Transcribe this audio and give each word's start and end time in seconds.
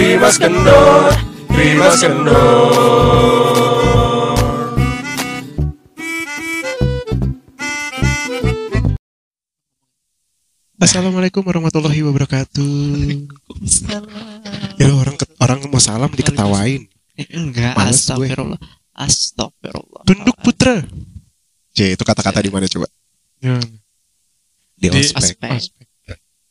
Rimas 0.00 0.40
Kendor, 0.40 1.12
Rimas 1.52 2.00
Kendor. 2.00 2.72
Assalamualaikum 10.80 11.44
warahmatullahi 11.44 12.00
wabarakatuh. 12.00 13.28
Ya 14.80 14.88
orang 14.88 15.20
orang 15.36 15.68
mau 15.68 15.76
salam 15.76 16.08
diketawain. 16.16 16.88
Eh, 17.20 17.28
enggak, 17.36 17.76
Males 17.76 18.00
gue. 18.00 18.24
astagfirullah. 18.24 18.60
Astagfirullah. 18.96 20.02
Tunduk 20.08 20.36
putra. 20.40 20.80
C 21.76 21.92
itu 21.92 22.00
kata-kata 22.00 22.40
di 22.40 22.48
mana 22.48 22.64
coba? 22.64 22.88
Ya, 23.44 23.60
Di 24.80 24.88
Di 24.88 25.12
ospek. 25.12 25.36
Aspek. 25.44 25.84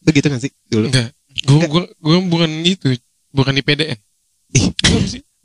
Itu 0.05 0.09
gitu 0.13 0.27
kan 0.29 0.38
sih 0.38 0.54
dulu? 0.70 0.93
enggak. 0.93 1.18
Gue 1.50 1.66
gua, 1.66 1.84
gua 1.97 2.18
bukan 2.29 2.52
itu, 2.61 2.93
bukan 3.34 3.54
IPDN. 3.59 3.98
Ih, 4.57 4.74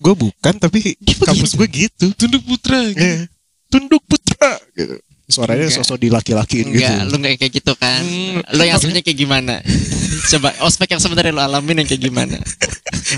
gue 0.00 0.14
bukan 0.16 0.54
tapi 0.56 0.96
kampus 1.00 1.56
gue 1.56 1.68
gitu. 1.68 2.06
Tunduk 2.16 2.42
putra. 2.44 2.80
gitu. 2.92 3.00
Eh, 3.00 3.20
tunduk 3.68 4.02
putra 4.04 4.60
gitu. 4.76 4.96
Suaranya 5.24 5.72
Enggak. 5.72 5.80
sosok 5.80 5.98
dilaki-lakiin 6.04 6.66
gitu. 6.68 6.84
Enggak, 6.84 7.00
lu 7.08 7.16
enggak 7.16 7.34
kayak 7.40 7.52
gitu 7.56 7.72
kan. 7.80 8.02
Hmm. 8.04 8.44
Lu 8.44 8.62
yang 8.64 8.76
sebenarnya 8.76 9.04
kayak 9.08 9.18
gimana? 9.18 9.54
Coba 10.32 10.48
ospek 10.68 10.88
yang 10.92 11.00
sebenarnya 11.00 11.32
lu 11.32 11.40
alamin 11.40 11.80
yang 11.80 11.88
kayak 11.88 12.02
gimana? 12.04 12.36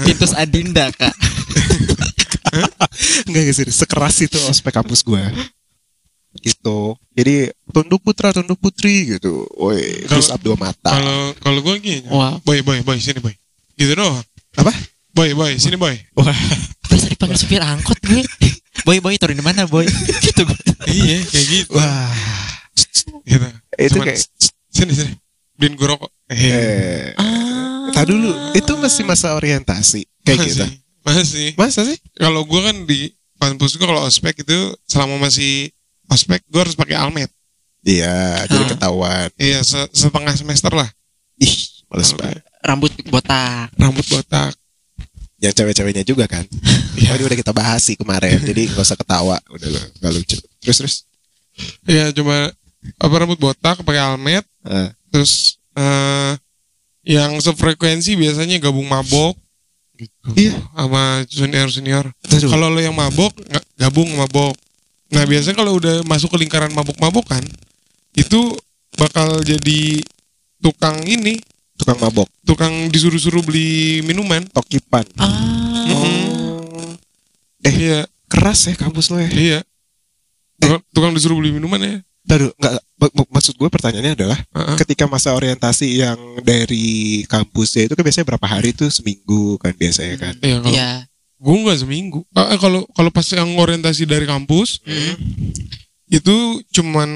Titus 0.06 0.32
Adinda, 0.38 0.86
Kak. 0.94 1.14
Enggak 3.26 3.42
enggak 3.42 3.56
sih, 3.58 3.66
sekeras 3.68 4.16
itu 4.22 4.38
ospek 4.48 4.72
kampus 4.72 5.02
gue. 5.02 5.20
Gitu. 6.40 6.78
Jadi 7.16 7.50
tunduk 7.74 8.00
putra, 8.00 8.32
tunduk 8.32 8.60
putri 8.60 9.16
gitu. 9.16 9.44
Woi, 9.58 10.06
terus 10.06 10.30
dua 10.40 10.56
mata. 10.56 10.94
Kalau 10.94 11.34
kalau 11.42 11.60
gue 11.64 11.74
gini. 11.82 12.06
Wah. 12.08 12.38
Boy, 12.46 12.62
boy, 12.62 12.80
boy, 12.86 12.96
sini 13.02 13.18
boy. 13.18 13.34
Gitu 13.76 13.92
doang. 13.92 14.22
Apa? 14.56 14.72
Boy, 15.10 15.32
boy, 15.32 15.56
sini 15.56 15.76
boy. 15.76 15.96
Wah, 16.14 16.28
Berasa 16.84 17.08
dipanggil 17.08 17.36
supir 17.36 17.60
angkot 17.60 17.96
gue. 18.00 18.20
Boy, 18.84 19.00
boy, 19.00 19.16
turun 19.16 19.32
di 19.32 19.40
mana, 19.40 19.64
boy? 19.64 19.88
gitu 20.24 20.44
gue. 20.44 20.58
iya, 20.86 21.18
kayak 21.24 21.46
gitu. 21.48 21.72
wah. 21.72 22.12
Gitu. 23.24 23.46
Itu 23.74 23.96
Cuman, 23.96 24.06
kayak 24.06 24.20
sini 24.68 24.92
sini. 24.92 25.12
Beliin 25.56 25.74
gue 25.74 25.88
rokok. 25.88 26.10
Eh, 26.28 26.36
eh 26.36 27.08
Ah. 27.16 27.88
Tadi 27.94 28.12
dulu, 28.12 28.28
itu 28.52 28.72
masih 28.76 29.02
masa 29.02 29.32
orientasi 29.32 30.04
kayak 30.20 30.36
masih, 30.36 30.50
gitu. 30.52 30.64
Masih. 31.00 31.48
Masa 31.56 31.80
sih? 31.86 31.96
Kalau 32.12 32.44
gue 32.44 32.60
kan 32.60 32.76
di 32.84 33.08
kampus 33.36 33.76
gue 33.76 33.86
kalau 33.86 34.04
ospek 34.04 34.44
itu 34.44 34.58
selama 34.84 35.16
masih 35.22 35.72
ospek 36.06 36.44
gue 36.44 36.60
harus 36.60 36.76
pakai 36.76 36.98
almet. 36.98 37.30
Iya, 37.80 38.44
jadi 38.50 38.64
Ah. 38.66 38.68
ketahuan. 38.68 39.28
Iya, 39.38 39.58
se- 39.62 39.90
setengah 39.94 40.34
semester 40.34 40.74
lah. 40.74 40.90
Ih, 41.38 41.56
males 41.88 42.10
banget. 42.12 42.42
Rambut 42.66 42.90
botak. 43.06 43.70
Rambut 43.78 44.06
botak. 44.10 44.52
Yang 45.38 45.54
cewek-ceweknya 45.62 46.02
juga 46.02 46.26
kan. 46.26 46.42
Iya. 46.98 47.12
Oh, 47.12 47.14
ini 47.14 47.28
udah 47.28 47.38
kita 47.38 47.52
bahas 47.54 47.84
sih 47.86 47.94
kemarin, 47.94 48.40
jadi 48.40 48.72
gak 48.72 48.82
usah 48.82 48.98
ketawa. 48.98 49.36
Udah 49.52 49.68
lo, 49.68 49.78
gak 49.78 50.12
lucu. 50.16 50.40
Terus 50.64 50.76
terus. 50.80 50.96
Iya, 51.86 52.10
cuma 52.10 52.50
apa 52.98 53.14
rambut 53.14 53.38
botak 53.38 53.84
pakai 53.84 54.00
almet. 54.02 54.42
Eh, 54.66 54.90
Terus 55.12 55.56
eh 55.76 56.32
yang 57.06 57.38
sefrekuensi 57.38 58.18
biasanya 58.18 58.58
gabung 58.58 58.90
mabok 58.90 59.38
gitu. 59.94 60.28
Iya. 60.34 60.58
Sama 60.74 61.22
senior 61.30 61.68
senior. 61.70 62.04
Aduh. 62.10 62.50
Kalau 62.50 62.66
lo 62.68 62.80
yang 62.82 62.96
mabok 62.96 63.32
nggak 63.32 63.64
gabung 63.78 64.10
mabok. 64.18 64.52
Nah 65.14 65.22
biasanya 65.24 65.56
kalau 65.56 65.78
udah 65.78 66.02
masuk 66.02 66.34
ke 66.34 66.42
lingkaran 66.42 66.74
mabok-mabokan 66.74 67.40
itu 68.18 68.40
bakal 68.98 69.38
jadi 69.44 70.02
tukang 70.58 70.98
ini, 71.06 71.38
tukang 71.76 71.98
mabok, 71.98 72.28
tukang 72.42 72.72
disuruh-suruh 72.88 73.40
beli 73.40 73.68
minuman. 74.02 74.42
tokipan. 74.48 75.04
Ah. 75.16 75.28
Oh. 75.86 76.96
Eh, 77.62 77.72
Iya, 77.72 77.98
keras 78.26 78.64
ya 78.64 78.74
kampus 78.74 79.08
lo 79.08 79.18
ya. 79.18 79.28
iya. 79.28 79.60
Tukang, 80.56 80.80
tukang 80.90 81.12
disuruh 81.12 81.36
beli 81.36 81.52
minuman 81.52 81.78
ya. 81.78 81.96
Taduh, 82.26 82.50
enggak, 82.58 82.72
mak- 82.98 83.14
mak- 83.14 83.32
maksud 83.32 83.54
gue 83.54 83.68
pertanyaannya 83.68 84.18
adalah 84.18 84.34
Heeh. 84.34 84.76
ketika 84.76 85.06
masa 85.06 85.30
orientasi 85.30 86.00
yang 86.00 86.18
dari 86.42 87.22
kampusnya 87.24 87.86
itu 87.86 87.94
kan 87.94 88.02
biasanya 88.02 88.26
berapa 88.26 88.46
hari 88.46 88.74
tuh 88.74 88.90
seminggu 88.90 89.62
kan 89.62 89.70
biasanya 89.70 90.16
kan. 90.18 90.34
Iya, 90.42 90.58
kalau 90.58 90.74
Iya. 90.74 90.90
gue 91.38 91.54
nggak 91.62 91.78
seminggu. 91.78 92.26
Ah, 92.32 92.50
eh, 92.50 92.58
kalau 92.58 92.82
kalau 92.90 93.14
pas 93.14 93.26
yang 93.30 93.46
orientasi 93.54 94.10
dari 94.10 94.26
kampus 94.26 94.82
Hmm. 94.82 95.14
itu 96.08 96.36
cuman 96.72 97.10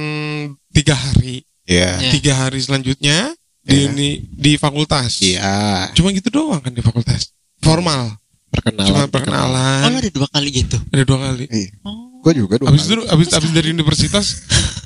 tiga 0.70 0.94
hari. 0.94 1.42
Iya. 1.66 1.98
Iya. 1.98 2.10
Tiga 2.14 2.32
hari 2.36 2.62
selanjutnya 2.62 3.34
di 3.60 3.76
Iya. 3.76 3.88
di, 3.92 4.08
di 4.26 4.52
fakultas. 4.54 5.20
Iya. 5.20 5.88
Cuma 5.92 6.10
gitu 6.10 6.28
doang 6.28 6.58
kan 6.58 6.70
di 6.70 6.80
fakultas. 6.80 7.32
Formal. 7.58 8.16
Perkenalan. 8.50 8.88
Cuma 8.88 9.00
Oh, 9.00 9.08
perkenalan. 9.08 9.80
ada 9.94 10.10
dua 10.10 10.26
kali 10.26 10.48
gitu. 10.50 10.76
Ada 10.88 11.04
dua 11.04 11.18
kali. 11.22 11.44
Iya. 11.46 11.70
Oh. 11.82 12.08
Gue 12.20 12.32
juga 12.36 12.54
dua 12.56 12.68
Abis 12.68 12.84
kali. 12.84 12.92
itu 12.92 13.02
abis 13.06 13.28
abis 13.32 13.50
dari 13.50 13.68
universitas, 13.70 14.26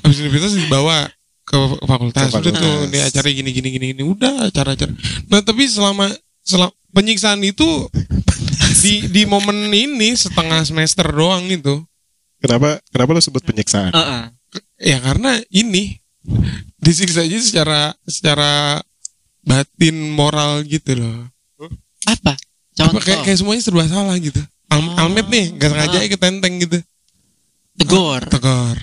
abis 0.01 0.17
universitas 0.19 0.55
dibawa 0.55 1.09
ke 1.41 1.57
fakultas. 1.81 2.29
Ke 2.29 2.39
Udah 2.39 2.51
tuh 2.51 2.61
fakultas. 2.61 2.87
ini 2.87 2.99
acara 3.01 3.27
gini 3.29 3.49
gini 3.51 3.69
gini 3.69 3.85
gini 3.91 4.03
udah 4.03 4.47
acara-acara. 4.47 4.91
Nah 5.27 5.41
tapi 5.41 5.65
selama 5.65 6.07
selama 6.39 6.71
penyiksaan 6.91 7.41
itu 7.41 7.67
di 8.83 9.09
di 9.09 9.21
momen 9.25 9.67
ini 9.67 10.13
setengah 10.13 10.63
semester 10.63 11.03
doang 11.05 11.43
itu. 11.47 11.83
Kenapa 12.37 12.79
kenapa 12.87 13.11
lo 13.11 13.19
sebut 13.19 13.41
penyiksaan? 13.41 13.91
Heeh. 13.91 14.23
Ya 14.79 14.97
karena 14.99 15.35
ini 15.49 15.99
disiksa 16.85 17.21
aja 17.21 17.37
secara 17.37 17.79
secara 18.05 18.77
batin 19.41 19.97
moral 20.07 20.61
gitu 20.63 20.93
loh. 20.95 21.25
Apa? 22.05 22.37
Apa 22.37 22.37
Contoh. 22.77 23.01
kayak, 23.01 23.19
kayak 23.23 23.37
semuanya 23.37 23.61
serba 23.61 23.85
salah 23.85 24.13
gitu. 24.15 24.37
Al 24.67 24.77
Oh. 24.77 24.93
Almet 24.99 25.25
nih, 25.25 25.55
gak 25.55 25.71
sengaja 25.71 25.97
Ah. 25.97 26.05
ketenteng 26.05 26.53
gitu. 26.59 26.77
Tegur. 27.75 28.21
Tegar. 28.25 28.77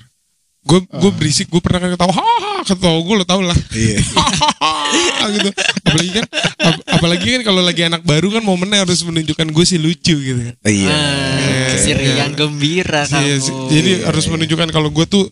Gue 0.63 0.79
gue 0.81 1.11
berisik, 1.13 1.47
gue 1.47 1.59
pernah 1.59 1.83
ketawa, 1.85 2.15
hahaha, 2.15 2.63
ketawa 2.65 2.95
gue 2.97 3.15
lo 3.17 3.25
tau 3.25 3.43
lah. 3.43 3.59
Iya. 3.73 3.99
Hahaha, 4.15 5.27
gitu. 5.33 5.51
Apalagi 5.83 6.11
kan, 6.13 6.25
ap- 6.61 6.85
apalagi 6.89 7.27
kan 7.29 7.43
kalau 7.43 7.61
lagi 7.61 7.83
anak 7.83 8.03
baru 8.03 8.31
kan 8.31 8.43
momennya 8.43 8.83
harus 8.83 9.03
menunjukkan 9.03 9.51
gue 9.51 9.65
sih 9.65 9.77
lucu 9.77 10.15
gitu. 10.15 10.39
kan. 10.39 10.55
Iya. 10.63 10.87
Ah, 10.89 11.75
si 11.77 11.91
Rian 11.93 12.33
gembira 12.33 13.03
kamu. 13.05 13.21
Iya, 13.21 13.37
sih. 13.39 13.53
jadi 13.69 13.91
Iya, 13.93 14.07
harus 14.07 14.25
iya. 14.25 14.31
menunjukkan 14.31 14.69
kalau 14.71 14.89
gue 14.89 15.03
tuh 15.05 15.25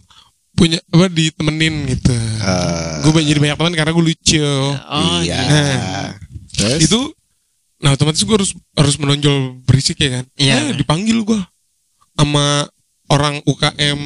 punya 0.61 0.77
apa 0.93 1.09
ditemenin 1.09 1.89
gitu. 1.89 2.13
Eh, 2.13 2.93
gue 3.01 3.23
jadi 3.25 3.41
banyak 3.41 3.57
teman 3.57 3.73
karena 3.73 3.93
gue 3.97 4.05
lucu. 4.05 4.45
Oh, 4.45 5.19
iya. 5.25 5.41
gitu. 5.41 5.61
Terus? 6.61 6.79
Itu 6.85 7.01
nah 7.81 7.97
otomatis 7.97 8.21
gue 8.21 8.37
harus 8.37 8.53
harus 8.77 8.95
menonjol 9.01 9.65
berisik 9.65 9.97
ya 9.97 10.21
kan. 10.21 10.25
Iya. 10.37 10.55
Eh, 10.61 10.71
dipanggil 10.77 11.17
gue 11.25 11.41
sama 12.13 12.69
orang 13.09 13.41
UKM 13.43 14.01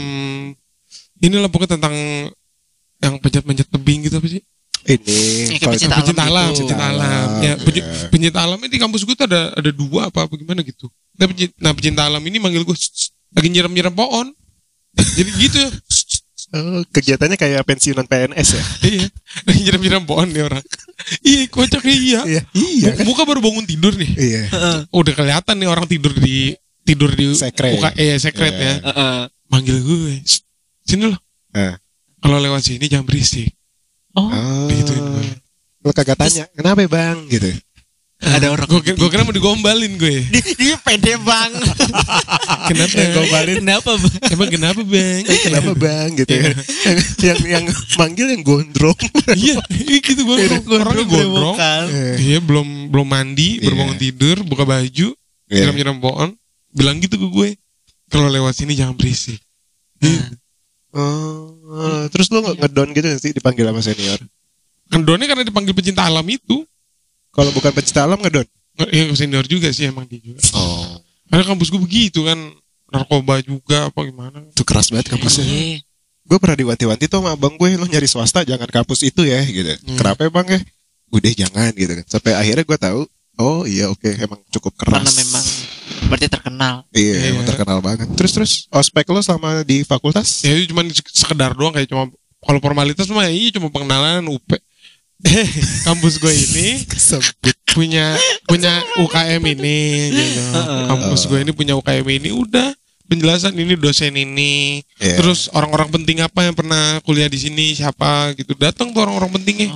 inilah 1.18 1.50
pokoknya 1.50 1.74
tentang 1.74 1.94
yang 3.00 3.14
pencet-pencet 3.18 3.66
tebing 3.66 4.06
gitu 4.06 4.16
apa 4.16 4.28
sih? 4.30 4.42
ini 4.84 5.56
Iya, 5.56 5.64
pecinta 5.64 5.96
pencinta 5.96 6.22
alam 6.28 6.44
alam, 6.44 6.48
gitu. 6.52 6.60
pencinta 6.68 6.84
alam. 6.84 7.00
Alam, 7.08 7.28
Ya, 7.40 7.48
ya. 7.48 7.52
penci- 7.56 7.84
pencinta 8.12 8.38
alamnya 8.44 8.68
di 8.68 8.76
kampus 8.76 9.02
gue 9.02 9.16
tuh 9.16 9.24
ada 9.24 9.48
ada 9.56 9.70
dua 9.72 10.12
apa 10.12 10.28
apa 10.28 10.32
gimana 10.36 10.60
gitu. 10.60 10.92
Nah, 11.16 11.24
penci- 11.24 11.56
nah 11.56 11.72
pecinta 11.72 12.04
alam 12.04 12.20
ini 12.20 12.36
manggil 12.36 12.62
gue 12.62 12.76
lagi 13.32 13.48
nyiram-nyiram 13.48 13.90
pohon. 13.90 14.28
Jadi 14.94 15.30
gitu. 15.40 15.58
Oh, 16.54 16.86
kegiatannya 16.86 17.34
kayak 17.34 17.66
pensiunan 17.66 18.06
PNS 18.06 18.48
ya? 18.54 18.62
iya, 18.94 19.06
nyiram-nyiram 19.50 20.06
pohon 20.06 20.30
nih 20.30 20.46
orang. 20.46 20.62
Iya, 21.26 21.50
kocak 21.50 21.82
iya. 21.84 22.22
Iya. 22.22 22.42
Iya 22.54 22.88
kan? 22.94 23.04
Muka 23.04 23.26
baru 23.26 23.42
bangun 23.42 23.66
tidur 23.66 23.90
nih. 23.98 24.14
Iya. 24.14 24.42
Udah 25.02 25.10
kelihatan 25.12 25.58
nih 25.58 25.66
orang 25.66 25.90
tidur 25.90 26.14
di 26.14 26.54
tidur 26.86 27.10
di 27.10 27.34
Sekret. 27.34 27.74
muka 27.74 27.90
eh 27.98 28.14
sekret 28.16 28.54
Iya. 28.54 28.62
ya. 28.62 28.74
Heeh. 28.88 29.18
Manggil 29.50 29.82
gue. 29.82 30.22
"Shh, 30.22 30.46
Sini 30.86 31.10
loh. 31.10 31.18
Eh. 31.52 31.74
Kalau 32.22 32.38
lewat 32.38 32.62
sini 32.62 32.86
jangan 32.86 33.04
berisik. 33.04 33.50
Oh, 34.14 34.30
Oh. 34.30 34.70
Gue. 34.70 35.26
Lo 35.82 35.90
kagak 35.90 36.16
tanya, 36.16 36.46
kenapa 36.54 36.80
ya, 36.80 36.88
bang? 36.88 37.18
Gitu. 37.26 37.50
Ada 38.24 38.46
orang 38.48 38.66
Gue 38.66 38.80
gue 38.82 39.08
kira 39.08 39.22
mau 39.22 39.30
digombalin 39.30 39.94
gue. 39.94 40.24
dia 40.56 40.76
pede 40.80 41.14
bang. 41.18 41.52
Kenapa? 42.66 42.94
Yang 42.94 43.12
gombalin. 43.12 43.54
Kenapa 43.60 43.90
bang? 43.94 44.14
Emang 44.32 44.48
kenapa 44.48 44.80
bang? 44.82 45.20
Eh, 45.24 45.38
kenapa 45.42 45.70
bang? 45.72 46.08
Gitu 46.16 46.32
ya. 46.32 46.48
yang 47.32 47.40
yang 47.44 47.64
manggil 47.94 48.26
yang 48.28 48.42
gondrong. 48.42 48.98
iya, 49.36 49.56
gitu 50.00 50.22
gue. 50.22 50.36
Orangnya 50.70 51.04
gondrong. 51.04 51.56
Eh, 51.60 52.14
Iya, 52.24 52.38
belum 52.40 52.88
belum 52.88 53.06
mandi, 53.06 53.60
Iya. 53.60 53.68
baru 53.68 53.74
bangun 53.78 53.98
tidur, 53.98 54.36
buka 54.42 54.64
baju, 54.64 55.12
Iya. 55.46 55.68
nyiram-nyiram 55.68 55.98
pohon, 56.00 56.30
bilang 56.70 56.96
gitu 56.98 57.16
ke 57.16 57.28
gue. 57.28 57.48
Kalau 58.08 58.28
lewat 58.28 58.54
sini 58.54 58.72
jangan 58.72 58.94
berisik. 58.94 59.40
Oh, 60.94 61.58
terus 62.08 62.30
lo 62.30 62.38
ngedon 62.54 62.94
gitu 62.94 63.08
sih 63.18 63.34
dipanggil 63.34 63.66
sama 63.66 63.82
senior? 63.82 64.20
Kendonnya 64.86 65.26
karena 65.26 65.42
dipanggil 65.42 65.74
pecinta 65.74 66.06
alam 66.06 66.22
itu. 66.28 66.62
Kalau 67.34 67.50
bukan 67.50 67.70
pecinta 67.70 68.06
alam 68.06 68.18
ngedon? 68.18 68.46
Ya 68.90 69.06
senior 69.12 69.44
juga 69.44 69.70
sih 69.70 69.86
emang 69.86 70.06
dia 70.06 70.18
juga. 70.18 70.38
Oh, 70.54 70.98
Karena 71.26 71.44
kampus 71.44 71.70
gue 71.70 71.78
begitu 71.78 72.22
kan. 72.22 72.38
Narkoba 72.90 73.42
juga 73.42 73.90
apa 73.90 74.00
gimana. 74.02 74.38
itu 74.46 74.62
keras 74.62 74.88
banget 74.88 75.10
kampusnya. 75.10 75.42
Iya. 75.42 75.82
Gue 76.24 76.38
pernah 76.38 76.54
diwanti-wanti 76.54 77.04
tuh 77.04 77.18
sama 77.18 77.34
abang 77.34 77.54
gue, 77.54 77.74
lo 77.74 77.84
nyari 77.84 78.06
swasta 78.06 78.46
jangan 78.46 78.70
kampus 78.70 79.02
itu 79.02 79.26
ya, 79.26 79.42
gitu. 79.42 79.66
Hmm. 79.82 79.98
Kenapa 79.98 80.30
bang 80.30 80.46
ya? 80.56 80.60
Udah 81.10 81.32
jangan 81.34 81.70
gitu 81.74 81.92
kan. 81.92 82.06
Sampai 82.06 82.32
akhirnya 82.32 82.62
gue 82.62 82.78
tahu 82.78 83.00
Oh 83.34 83.66
iya 83.66 83.90
oke 83.90 84.06
emang 84.14 84.38
cukup 84.46 84.78
keras. 84.78 84.94
karena 84.94 85.10
memang 85.10 85.44
berarti 86.06 86.26
terkenal. 86.30 86.74
Iya, 86.94 87.14
Iya. 87.18 87.26
emang 87.34 87.44
terkenal 87.44 87.78
banget. 87.82 88.06
Terus 88.14 88.30
terus 88.30 88.52
ospek 88.70 89.10
lo 89.10 89.18
sama 89.20 89.66
di 89.66 89.82
fakultas? 89.82 90.46
Ya 90.46 90.54
itu 90.54 90.70
cuma 90.70 90.86
sekedar 91.04 91.50
doang 91.50 91.74
kayak 91.74 91.90
cuma 91.90 92.06
kalau 92.38 92.62
formalitas 92.62 93.10
mah 93.10 93.26
iya 93.26 93.50
cuma 93.50 93.74
pengenalan 93.74 94.22
UP. 94.30 94.46
Eh, 95.22 95.48
kampus 95.86 96.18
gue 96.18 96.32
ini 96.34 96.82
Kesebut. 96.90 97.54
punya 97.70 98.18
punya 98.50 98.82
UKM 98.98 99.42
ini 99.46 99.78
gitu. 100.10 100.40
Kampus 100.90 101.26
gue 101.30 101.38
ini 101.42 101.52
punya 101.54 101.74
UKM 101.78 102.06
ini 102.06 102.30
udah 102.34 102.74
penjelasan 103.06 103.54
ini 103.54 103.78
dosen 103.78 104.14
ini. 104.18 104.82
Iya. 104.98 105.22
Terus 105.22 105.46
orang-orang 105.54 105.90
penting 105.94 106.22
apa 106.24 106.42
yang 106.46 106.54
pernah 106.56 106.98
kuliah 107.06 107.30
di 107.30 107.38
sini 107.38 107.74
siapa 107.78 108.34
gitu. 108.34 108.54
Datang 108.58 108.90
tuh 108.90 109.00
orang-orang 109.06 109.38
pentingnya. 109.38 109.70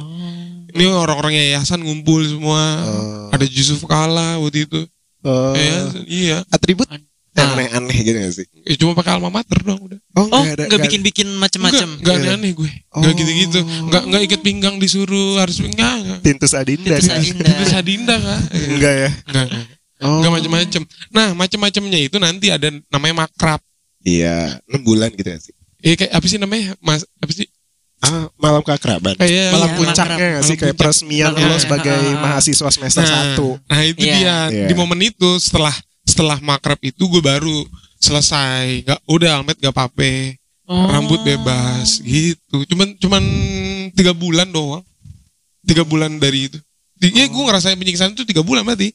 Ini 0.69 0.85
orang-orang 0.91 1.33
yayasan 1.33 1.81
ngumpul 1.81 2.21
semua. 2.29 2.61
Oh. 2.85 3.35
Ada 3.35 3.49
Yusuf 3.49 3.83
Kala 3.89 4.37
waktu 4.43 4.69
itu. 4.69 4.85
Oh, 5.27 5.51
Yayasan, 5.51 6.07
iya. 6.07 6.39
atribut. 6.55 6.87
Aneh-aneh 7.41 7.99
gitu 8.01 8.17
gak 8.17 8.35
sih? 8.35 8.47
Ya, 8.63 8.75
cuma 8.77 8.93
pakai 8.93 9.13
alma 9.13 9.29
mater 9.29 9.59
doang 9.59 9.79
udah. 9.81 9.99
Oh, 10.13 10.27
nggak 10.27 10.39
ada- 10.39 10.45
nggak 10.45 10.67
nggak- 10.69 10.83
bikin-bikin 10.85 11.29
Enggak, 11.29 11.41
macem-macem. 11.41 11.89
enggak 11.97 12.13
Iya. 12.13 12.21
aneh-aneh 12.25 12.51
gue. 12.53 12.71
Enggak 12.91 13.13
Oh. 13.13 13.17
gitu-gitu. 13.17 13.61
Enggak 13.61 14.03
enggak 14.05 14.23
ikat 14.25 14.41
pinggang 14.41 14.77
disuruh 14.77 15.31
harus 15.37 15.57
enggak 15.59 15.95
enggak. 15.97 16.19
Tintus 16.21 16.53
Adinda. 16.53 16.95
Tintus. 16.95 17.11
Adinda. 17.11 17.45
Itu 17.47 17.65
Sadinda 17.67 18.15
kan? 18.17 18.41
Enggak 18.51 18.95
ya? 18.95 19.11
Enggak. 19.25 19.47
Oh. 19.99 20.11
Enggak 20.19 20.33
macam-macam. 20.33 20.83
Nah, 21.09 21.29
macam-macamnya 21.33 21.99
itu 22.01 22.17
nanti 22.17 22.47
ada 22.49 22.69
namanya 22.89 23.25
makrab. 23.25 23.61
Iya, 24.01 24.63
6 24.65 24.81
bulan 24.81 25.11
gitu 25.11 25.27
ya 25.27 25.39
sih. 25.39 25.55
Iya 25.79 25.95
kayak 25.97 26.13
apa 26.13 26.27
sih 26.27 26.39
namanya? 26.39 26.75
Mas 26.79 27.03
apa 27.15 27.31
sih? 27.31 27.47
Ah, 27.99 28.31
malam 28.37 28.63
keakraban. 28.63 29.15
Kayak 29.15 29.51
malam 29.51 29.69
Iya, 29.69 29.77
puncaknya 29.77 30.07
makrab. 30.09 30.19
nggak 30.31 30.39
sih 30.39 30.47
Malam 30.49 30.61
kayak 30.61 30.71
puncak. 30.71 30.87
peresmian 30.87 31.31
lo 31.35 31.57
sebagai 31.57 31.99
Ah. 31.99 32.19
mahasiswa 32.21 32.69
semester 32.69 33.03
nah, 33.03 33.11
satu. 33.11 33.49
Nah, 33.61 33.81
itu 33.85 33.99
Iya. 34.01 34.15
dia. 34.15 34.37
Iya. 34.49 34.67
Di 34.67 34.75
momen 34.75 35.01
itu 35.01 35.31
setelah 35.37 35.75
setelah 36.09 36.41
makrab 36.41 36.81
itu 36.81 37.05
gue 37.05 37.21
baru 37.21 37.69
selesai. 38.01 38.89
Enggak 38.89 39.01
udah 39.05 39.31
almet 39.37 39.61
gak 39.61 39.77
pape. 39.77 40.41
Oh. 40.65 40.89
Rambut 40.89 41.21
bebas 41.25 42.01
gitu. 42.01 42.65
Cuman 42.69 42.97
cuman 42.97 43.23
tiga 43.93 44.17
bulan 44.17 44.49
doang. 44.49 44.85
Tiga 45.65 45.85
bulan 45.85 46.17
dari 46.17 46.49
itu. 46.49 46.57
Iya, 46.99 47.29
gue 47.29 47.43
ngerasain 47.45 47.77
penyiksaan 47.77 48.17
itu 48.17 48.25
tiga 48.25 48.41
bulan 48.41 48.65
berarti. 48.65 48.91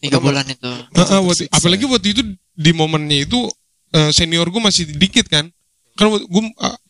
Tiga 0.00 0.18
bulan 0.20 0.44
itu. 0.48 0.68
Heeh, 0.96 1.20
waktu- 1.22 1.48
tersiksa. 1.48 1.56
apalagi 1.56 1.84
waktu 1.88 2.08
itu 2.12 2.22
di 2.56 2.72
momennya 2.72 3.28
itu 3.28 3.48
eh, 3.92 4.10
senior 4.12 4.48
gue 4.48 4.60
masih 4.60 4.88
dikit 4.96 5.28
kan. 5.28 5.48
Kan 5.96 6.12
gue 6.12 6.42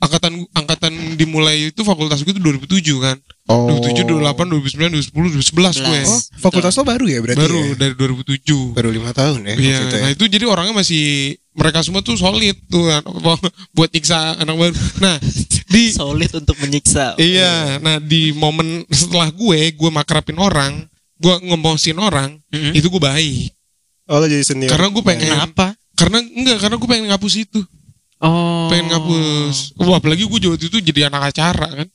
angkatan 0.03 0.32
angkatan 0.50 0.93
dimulai 1.14 1.70
itu 1.70 1.87
fakultas 1.87 2.26
gue 2.26 2.35
itu 2.35 2.43
2007 2.43 2.82
kan. 2.99 3.17
Oh. 3.47 3.70
2007, 3.70 4.03
2008, 4.11 4.50
2009, 4.50 5.14
2010, 5.14 5.79
2011 5.79 5.87
gue. 5.87 6.00
Oh, 6.11 6.20
fakultas 6.50 6.75
lo 6.75 6.82
baru 6.82 7.06
ya 7.06 7.19
berarti? 7.23 7.38
Baru 7.38 7.61
ya? 7.62 7.75
dari 7.79 7.94
2007. 7.94 8.75
baru 8.75 8.91
lima 8.91 9.14
tahun 9.14 9.47
ya? 9.47 9.55
Iya, 9.55 9.79
itu 9.87 9.94
ya? 9.94 10.03
nah 10.03 10.11
itu 10.11 10.25
jadi 10.26 10.44
orangnya 10.50 10.75
masih 10.75 11.38
mereka 11.55 11.81
semua 11.87 12.03
tuh 12.03 12.19
solid 12.19 12.58
tuh 12.67 12.91
kan, 12.91 13.06
apa, 13.06 13.38
buat 13.73 13.88
nyiksa 13.94 14.43
anak 14.43 14.55
baru. 14.58 14.75
Nah, 14.99 15.17
di 15.73 15.82
Solid 15.94 16.31
untuk 16.43 16.56
menyiksa. 16.59 17.17
iya, 17.17 17.79
nah 17.79 18.02
di 18.02 18.35
momen 18.35 18.85
setelah 18.91 19.31
gue, 19.31 19.73
gue 19.73 19.91
makrapin 19.94 20.37
orang, 20.37 20.85
gue 21.17 21.35
ngemosin 21.47 21.97
orang, 21.97 22.37
Mm-mm. 22.50 22.75
itu 22.75 22.91
gue 22.91 23.02
baik. 23.02 23.55
Oh 24.06 24.23
lo 24.23 24.26
jadi 24.26 24.43
senior. 24.47 24.70
Karena 24.70 24.91
gue 24.91 25.02
pengen 25.02 25.26
Kenapa? 25.26 25.75
karena 25.97 26.19
enggak 26.23 26.59
karena 26.62 26.76
gue 26.79 26.88
pengen 26.88 27.06
ngapus 27.11 27.35
itu 27.41 27.61
Oh. 28.17 28.67
pengen 28.73 28.89
ngapus 28.89 29.77
wah 29.77 30.01
apalagi 30.01 30.25
gue 30.25 30.41
waktu 30.49 30.67
itu 30.67 30.79
jadi 30.81 31.13
anak 31.13 31.35
acara 31.35 31.69
kan 31.85 31.89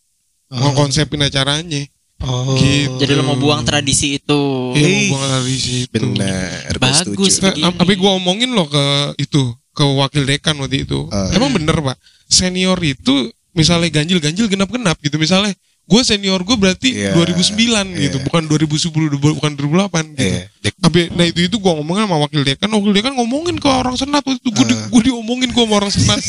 Oh. 0.52 0.60
ngekonsepin 0.60 1.24
acaranya 1.24 1.88
Oh. 2.22 2.54
Gitu. 2.54 3.02
Jadi 3.02 3.18
lo 3.18 3.26
mau 3.26 3.34
buang 3.34 3.66
tradisi 3.66 4.22
itu. 4.22 4.42
iya 4.78 5.10
mau 5.10 5.18
buang 5.18 5.42
dari 5.42 5.58
situ 5.58 5.90
Benar, 5.90 6.70
gue 6.70 6.78
Bagus. 6.78 7.42
Nah, 7.42 7.74
tapi 7.74 7.98
gue 7.98 8.12
omongin 8.14 8.54
loh 8.54 8.70
ke 8.70 8.86
itu 9.18 9.42
ke 9.74 9.82
wakil 9.82 10.30
dekan 10.30 10.54
waktu 10.62 10.86
itu 10.86 11.10
Ah. 11.10 11.34
emang 11.34 11.50
bener 11.50 11.82
pak 11.82 11.98
senior 12.30 12.78
itu 12.78 13.26
misalnya 13.58 13.90
ganjil 13.90 14.22
ganjil 14.22 14.46
genap 14.46 14.70
genap 14.70 15.02
gitu 15.02 15.18
misalnya 15.18 15.56
gue 15.84 16.02
senior 16.02 16.40
gue 16.42 16.56
berarti 16.56 16.90
Iya, 16.94 17.12
2009 17.14 18.00
gitu 18.00 18.18
iya. 18.18 18.24
bukan 18.24 18.42
2010 18.48 18.92
bukan 19.18 19.52
2008 19.54 20.16
gitu 20.16 20.24
Iya, 20.24 20.44
dek- 20.62 20.80
Tapi 20.80 21.00
nah 21.12 21.26
itu 21.26 21.40
itu 21.46 21.56
gue 21.56 21.72
ngomongin 21.72 22.06
sama 22.06 22.18
wakil 22.20 22.42
dekan, 22.42 22.70
wakil 22.70 22.92
dekan 22.92 23.14
ngomongin 23.14 23.56
ke 23.56 23.68
orang 23.68 23.94
senat 23.94 24.22
waktu 24.22 24.40
itu 24.40 24.50
gue 24.50 24.66
di, 24.66 24.76
Ah. 24.76 25.02
diomongin 25.04 25.50
gue 25.52 25.64
sama 25.64 25.76
orang 25.78 25.92
senat. 25.92 26.20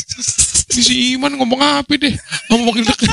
Ini 0.73 0.81
si 0.81 0.93
Iman 1.13 1.33
ngomong 1.35 1.59
apa 1.59 1.93
deh 1.93 2.13
sama 2.47 2.63
wakil 2.67 2.83
dekan. 2.83 3.09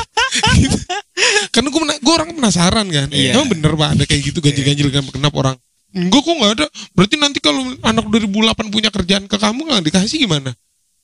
gitu. 0.57 0.77
Karena 1.55 1.69
gue 1.69 1.81
gue 1.97 2.13
orang 2.13 2.31
penasaran 2.35 2.87
kan. 2.89 3.09
Iya. 3.09 3.33
Emang 3.35 3.49
bener 3.49 3.73
pak 3.73 3.89
ada 3.95 4.05
kayak 4.05 4.23
gitu 4.27 4.39
ganjil-ganjil 4.41 4.89
kan 4.91 5.05
kenapa 5.09 5.37
orang? 5.39 5.57
Enggak 5.91 6.23
kok 6.23 6.35
nggak 6.35 6.53
ada. 6.57 6.67
Berarti 6.93 7.15
nanti 7.17 7.39
kalau 7.39 7.63
anak 7.81 8.05
2008 8.07 8.69
punya 8.71 8.91
kerjaan 8.91 9.25
ke 9.27 9.37
kamu 9.37 9.61
nggak 9.65 9.83
dikasih 9.87 10.19
gimana? 10.23 10.51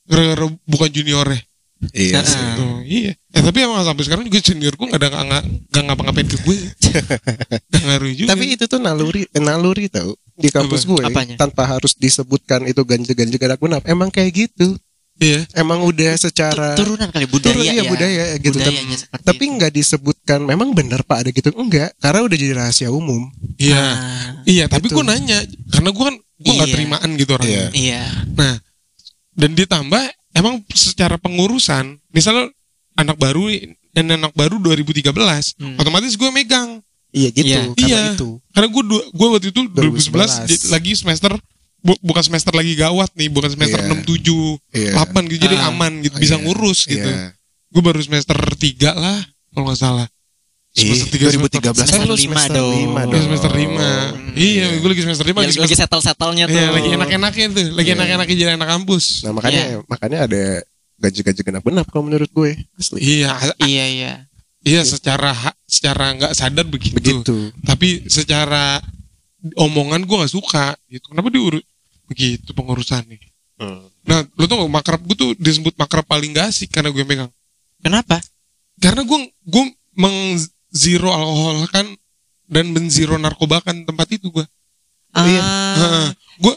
Gara-gara 0.07 0.47
bukan 0.63 0.89
juniornya. 0.89 1.39
Iya 1.93 2.25
sih. 2.25 2.37
Ah. 2.37 2.55
Tuh, 2.55 2.81
iya. 2.83 3.13
Eh, 3.31 3.41
tapi 3.41 3.61
emang 3.61 3.81
sampai 3.81 4.03
sekarang 4.03 4.25
juga 4.25 4.41
senior 4.41 4.73
gue 4.73 4.85
nggak 4.85 4.97
ada 4.97 5.09
nggak 5.13 5.43
nggak 5.69 5.83
ngapa-ngapain 5.85 6.25
ke 6.25 6.37
gue. 6.41 6.57
Nggak 7.69 7.83
ngaruh 7.85 8.11
juga. 8.13 8.29
Tapi 8.33 8.45
itu 8.49 8.63
tuh 8.65 8.79
naluri, 8.79 9.21
eh, 9.25 9.39
naluri 9.39 9.85
tau 9.87 10.17
di 10.33 10.49
kampus 10.49 10.83
Apa? 10.83 10.89
gue 10.89 11.01
Apanya? 11.05 11.35
tanpa 11.37 11.63
harus 11.67 11.93
disebutkan 11.93 12.65
itu 12.65 12.81
ganjil-ganjil 12.81 13.37
gerak 13.37 13.57
benap. 13.57 13.85
Emang 13.85 14.09
kayak 14.09 14.33
gitu. 14.49 14.73
iya. 15.17 15.45
Emang 15.53 15.81
udah 15.81 16.13
secara 16.13 16.73
turunan 16.73 17.09
kali 17.09 17.25
budaya 17.25 17.49
Turun, 17.49 17.65
iya, 17.65 17.81
ya. 17.81 17.83
budaya 17.85 18.23
gitu. 18.37 18.57
Budayanya 18.57 18.97
seperti 18.97 19.23
tapi 19.23 19.43
itu. 19.43 19.53
nggak 19.57 19.71
disebutkan. 19.73 20.39
Memang 20.41 20.69
bener 20.73 21.01
pak 21.01 21.17
ada 21.21 21.29
gitu 21.29 21.49
enggak? 21.53 21.93
Karena 21.97 22.21
udah 22.21 22.37
jadi 22.37 22.53
rahasia 22.53 22.89
umum. 22.89 23.25
Iya. 23.57 23.77
Ah, 23.77 24.29
Iya, 24.45 24.65
tapi 24.65 24.87
Gitu. 24.87 24.97
gue 24.97 25.05
nanya 25.05 25.41
karena 25.69 25.89
gue 25.89 26.05
kan 26.05 26.15
gue 26.17 26.51
nggak 26.53 26.69
Iya. 26.69 26.75
terimaan 26.77 27.09
gitu 27.17 27.31
orangnya. 27.33 27.53
Iya. 27.53 27.67
Iya. 27.73 28.01
Nah, 28.33 28.55
dan 29.33 29.51
ditambah 29.53 30.03
emang 30.37 30.61
secara 30.69 31.17
pengurusan, 31.17 31.97
misalnya 32.09 32.53
anak 32.93 33.17
baru 33.17 33.49
dan 33.91 34.05
anak 34.11 34.31
baru 34.31 34.57
2013, 34.57 35.57
Hmm. 35.57 35.75
otomatis 35.75 36.13
gue 36.13 36.29
megang. 36.29 36.79
Iya 37.09 37.29
gitu. 37.31 37.47
Iya. 37.47 37.61
Karena 37.73 37.87
Iya. 37.87 38.01
itu. 38.13 38.29
Karena 38.51 38.67
gue 38.67 38.83
gue 39.09 39.27
waktu 39.27 39.47
itu 39.49 39.61
2011. 39.67 40.31
2011, 40.37 40.45
j- 40.45 40.69
lagi 40.69 40.91
semester 40.93 41.31
bu- 41.79 42.01
bukan 42.01 42.19
semester 42.21 42.51
lagi 42.51 42.73
gawat 42.73 43.09
nih, 43.13 43.29
bukan 43.29 43.49
semester 43.49 43.79
Iya. 43.79 43.87
6 43.87 43.99
7 44.03 44.59
Iya. 44.69 44.91
8 44.93 45.23
gitu 45.25 45.41
jadi 45.41 45.57
Ah. 45.57 45.71
aman 45.71 46.01
gitu, 46.01 46.13
Oh, 46.13 46.21
bisa 46.21 46.35
iya. 46.35 46.43
ngurus 46.43 46.79
gitu. 46.85 47.07
Iya. 47.07 47.33
Gue 47.67 47.81
baru 47.81 47.99
semester 47.99 48.37
3 48.53 48.91
lah 48.91 49.17
kalau 49.49 49.67
nggak 49.67 49.79
salah. 49.79 50.07
Semester 50.77 51.07
3 51.09 51.41
2013 51.41 51.73
Semester 51.73 51.89
kan 51.89 52.01
lu 52.03 52.13
lima 52.13 52.19
semester 52.37 52.53
dong. 52.53 52.71
lima 52.71 52.99
Iya, 52.99 53.09
dong. 53.09 53.23
semester 53.25 53.51
5. 53.51 53.85
Iya, 54.37 54.65
gue 54.77 54.89
lagi 54.89 55.01
semester 55.01 55.25
5 55.25 55.37
Ya, 55.39 55.49
lagi 55.57 55.75
settle-settlenya 55.75 56.45
tuh. 56.45 56.53
Iya, 56.53 56.67
lagi 56.69 56.89
enak-enaknya 56.93 57.45
tuh, 57.49 57.65
lagi 57.73 57.89
Iya. 57.89 57.97
enak-enaknya 57.97 58.35
jadi 58.35 58.51
anak 58.53 58.69
kampus. 58.69 59.05
Nah 59.21 59.31
makanya 59.31 59.63
makanya 59.85 60.19
ada 60.23 60.43
gaji-gaji 60.97 61.41
genap-genap 61.41 61.85
kalau 61.87 62.03
menurut 62.05 62.29
gue. 62.29 62.51
Asli. 62.73 62.99
Iya, 63.01 63.33
Iya, 63.59 63.85
iya. 63.87 64.13
iya 64.61 64.81
secara 64.83 65.33
ha- 65.33 65.57
secara 65.63 66.13
nggak 66.13 66.33
sadar 66.33 66.65
begitu. 66.65 66.93
Begitu. 66.93 67.49
Tapi 67.61 68.05
secara 68.05 68.77
omongan 69.55 70.03
gue 70.03 70.15
nggak 70.15 70.31
suka 70.31 70.77
gitu. 70.87 71.09
Kenapa 71.09 71.29
diurut 71.29 71.65
begitu 72.05 72.49
pengurusannya? 72.51 73.17
Hmm. 73.57 73.89
Nah, 74.05 74.21
lo 74.31 74.45
tau 74.45 74.61
gak 74.61 74.71
makrab 74.71 75.01
gue 75.01 75.17
tuh 75.17 75.31
disebut 75.35 75.73
makrab 75.75 76.05
paling 76.05 76.29
gak 76.31 76.47
asik 76.47 76.69
karena 76.69 76.87
gue 76.87 77.01
megang. 77.01 77.31
Kenapa? 77.81 78.21
Karena 78.77 79.01
gue 79.01 79.17
gue 79.43 79.63
meng 79.93 80.37
zero 80.77 81.09
alkohol 81.09 81.65
kan 81.67 81.89
dan 82.45 82.69
menzero 82.69 83.17
narkoba 83.17 83.59
kan 83.59 83.81
tempat 83.83 84.07
itu 84.13 84.29
gue. 84.29 84.45
Iya. 85.17 85.41
Ah. 85.41 86.09
Gue 86.37 86.53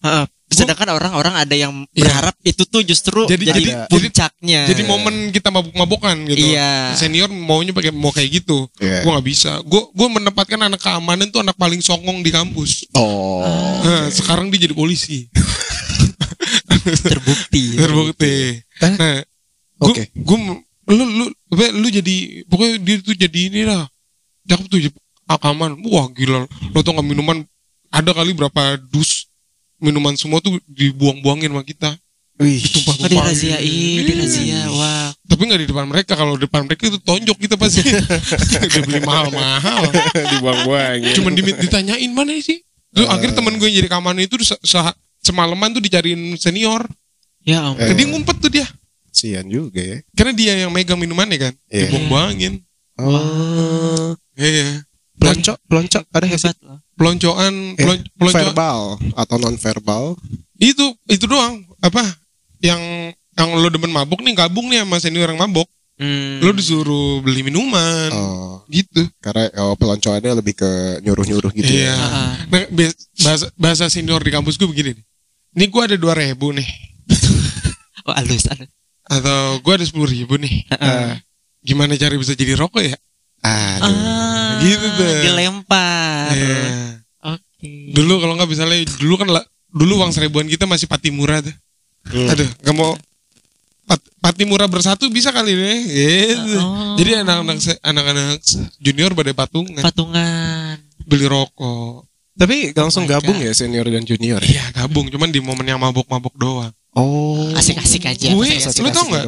Heeh. 0.00 0.26
Sedangkan 0.48 0.96
orang-orang 0.96 1.36
ada 1.36 1.52
yang 1.52 1.84
Iya. 1.92 2.08
berharap 2.08 2.32
itu 2.40 2.64
tuh 2.64 2.80
justru 2.80 3.28
Jadi- 3.28 3.52
jadi, 3.52 3.60
jadi- 3.60 3.84
puncaknya. 3.92 4.60
jadi 4.64 4.82
momen 4.82 5.28
kita 5.28 5.52
mabuk-mabukan 5.52 6.16
gitu. 6.24 6.56
Iya. 6.56 6.96
Senior 6.96 7.28
maunya 7.28 7.76
pakai 7.76 7.92
mau 7.92 8.08
kayak 8.08 8.40
gitu. 8.40 8.64
Iya. 8.80 9.04
Gue 9.04 9.10
nggak 9.12 9.28
bisa. 9.28 9.60
Gue 9.62 9.84
gue 9.92 10.08
menempatkan 10.08 10.56
anak 10.56 10.80
keamanan 10.80 11.28
tuh 11.28 11.44
anak 11.44 11.52
paling 11.52 11.84
songong 11.84 12.24
di 12.24 12.32
kampus. 12.32 12.88
Oh. 12.96 13.44
Nah, 13.84 14.08
sekarang 14.08 14.48
dia 14.48 14.64
jadi 14.64 14.72
polisi. 14.72 15.28
terbukti. 17.04 17.76
Terbukti. 17.76 18.34
Nah, 18.80 19.20
gue 19.78 19.92
Oke. 19.92 20.02
gue 20.10 20.38
lu 20.88 21.04
lu 21.04 21.24
Be, 21.48 21.72
lu 21.72 21.88
jadi 21.88 22.44
pokoknya 22.44 22.76
dia 22.80 22.96
tuh 23.00 23.16
jadi 23.16 23.40
ini 23.48 23.62
lah. 23.64 23.88
Cakep 24.44 24.66
tuh 24.68 24.78
akaman. 25.28 25.80
Wah 25.84 26.08
gila. 26.12 26.44
Lo 26.72 26.80
tau 26.80 26.96
gak 26.96 27.04
minuman 27.04 27.44
ada 27.88 28.10
kali 28.12 28.36
berapa 28.36 28.76
dus 28.88 29.28
minuman 29.80 30.12
semua 30.16 30.44
tuh 30.44 30.60
dibuang-buangin 30.68 31.48
sama 31.52 31.64
kita. 31.64 31.90
Wih. 32.38 32.62
Oh, 32.86 33.08
dirahasiain, 33.10 34.06
dirazia. 34.06 34.70
Wah. 34.70 35.10
Tapi 35.26 35.42
nggak 35.42 35.60
di 35.64 35.68
depan 35.72 35.86
mereka. 35.90 36.12
Kalau 36.14 36.38
di 36.38 36.46
depan 36.46 36.68
mereka 36.70 36.86
itu 36.86 36.98
tonjok 37.02 37.36
kita 37.36 37.54
pasti. 37.58 37.82
Udah 38.70 38.82
beli 38.86 39.00
mahal-mahal. 39.02 39.90
Dibuang-buang. 40.14 40.98
ya. 41.02 41.12
Cuman 41.18 41.32
di- 41.34 41.58
ditanyain 41.58 42.10
mana 42.14 42.38
sih? 42.38 42.62
Terus 42.94 43.10
akhirnya 43.10 43.36
temen 43.42 43.58
gue 43.58 43.66
yang 43.68 43.76
jadi 43.84 43.88
keamanan 43.90 44.22
itu 44.22 44.38
se- 44.40 44.60
se- 44.62 44.96
semalaman 45.20 45.74
tuh 45.74 45.82
dicariin 45.82 46.38
senior. 46.38 46.86
Ya 47.42 47.64
ampun. 47.66 47.90
Dia 47.90 48.06
ngumpet 48.06 48.36
tuh 48.38 48.50
dia. 48.54 48.66
Sian 49.10 49.46
juga 49.46 49.80
ya. 49.80 49.98
Karena 50.12 50.32
dia 50.32 50.52
yang 50.58 50.70
megang 50.70 50.96
minumannya 50.96 51.38
kan. 51.40 51.54
Iya. 51.66 51.88
Dibuang-buangin. 51.88 52.54
Oh. 52.98 54.12
Iya. 54.34 54.82
Pelonco, 55.18 55.58
pelonco 55.66 55.98
ada 56.04 56.24
nggak 56.24 56.38
sih? 56.38 56.46
Hebat 56.46 56.58
loh. 56.62 56.78
peloncoan 56.94 57.54
Eh, 57.74 57.86
verbal 58.30 58.78
atau 59.14 59.36
non 59.36 59.54
verbal. 59.54 60.14
itu 60.58 60.82
itu 61.06 61.24
doang 61.24 61.58
apa 61.78 62.02
yang 62.58 62.82
yang 63.32 63.48
lo 63.54 63.66
demen 63.68 63.90
mabuk 63.90 64.18
nih 64.18 64.34
gabung 64.34 64.66
nih 64.66 64.82
sama 64.82 64.98
senior 64.98 65.28
yang 65.28 65.38
mabuk 65.38 65.66
Hmm. 65.94 66.38
lo 66.38 66.54
disuruh 66.54 67.18
beli 67.18 67.42
minuman 67.42 68.10
Oh, 68.10 68.62
gitu 68.66 69.02
karena 69.18 69.50
oh, 69.58 69.74
peloncoannya 69.74 70.30
lebih 70.32 70.54
ke 70.54 70.70
nyuruh-nyuruh 71.02 71.50
gitu 71.52 71.66
iya 71.66 71.90
ya. 71.90 71.94
Ah. 71.98 72.34
nah, 72.46 72.62
bahasa 73.18 73.46
bahasa 73.54 73.84
senior 73.86 74.22
di 74.22 74.30
kampus 74.30 74.54
gue 74.54 74.66
begini 74.66 74.94
nih 74.94 75.04
ini 75.54 75.64
gue 75.66 75.82
ada 75.82 75.94
dua 75.94 76.14
ribu 76.14 76.54
nih 76.54 76.66
Oh, 78.06 78.14
halus, 78.14 78.46
halus. 78.46 78.70
Atau 79.08 79.58
gue 79.58 79.72
ada 79.72 79.84
sepuluh 79.84 80.06
ribu 80.06 80.36
nih 80.36 80.68
Heeh. 80.68 81.18
gimana 81.60 81.94
cara 81.94 82.14
bisa 82.14 82.32
jadi 82.32 82.54
rokok 82.54 82.82
ya 82.82 82.96
Aduh. 83.38 83.86
Ah, 83.86 84.58
gitu 84.58 84.82
tuh. 84.94 85.12
Dilempar. 85.22 86.34
Iya. 86.34 86.58
Oke. 87.38 87.94
dulu 87.94 88.18
kalau 88.18 88.34
nggak 88.34 88.48
misalnya 88.48 88.78
dulu 88.98 89.14
kan 89.16 89.28
lah 89.30 89.44
dulu 89.68 89.98
uang 89.98 90.10
seribuan 90.10 90.46
kita 90.46 90.64
masih 90.64 90.86
pati 90.86 91.10
murah 91.10 91.38
tuh 91.38 91.54
Hmm. 92.08 92.24
aduh 92.24 92.48
nggak 92.64 92.72
mau 92.72 92.96
Pat- 93.84 94.10
pati 94.18 94.42
murah 94.42 94.64
bersatu 94.64 95.08
bisa 95.08 95.28
kali 95.28 95.52
nih 95.52 95.78
gitu. 95.84 96.56
Oh. 96.56 96.96
jadi 96.96 97.20
anak-anak 97.20 97.56
anak-anak 97.80 98.40
junior 98.78 99.12
pada 99.12 99.32
patungan 99.32 99.80
Patungan. 99.80 100.76
beli 101.04 101.24
rokok 101.24 102.07
Tapi 102.38 102.70
langsung 102.70 103.02
Oh 103.02 103.10
gabung 103.10 103.34
God. 103.34 103.44
ya 103.44 103.52
senior 103.52 103.84
dan 103.84 104.02
junior. 104.02 104.38
iya 104.40 104.70
gabung 104.70 105.06
cuman 105.06 105.28
di 105.28 105.38
momen 105.38 105.66
yang 105.66 105.76
mabok-mabok 105.76 106.34
doang 106.34 106.72
Oh. 106.90 107.50
Asik-asik 107.52 108.06
aja. 108.06 108.30
Gue- 108.30 108.48
asik-asik. 108.48 108.80
lu 108.80 108.90
tau 108.90 109.06
nggak? 109.06 109.24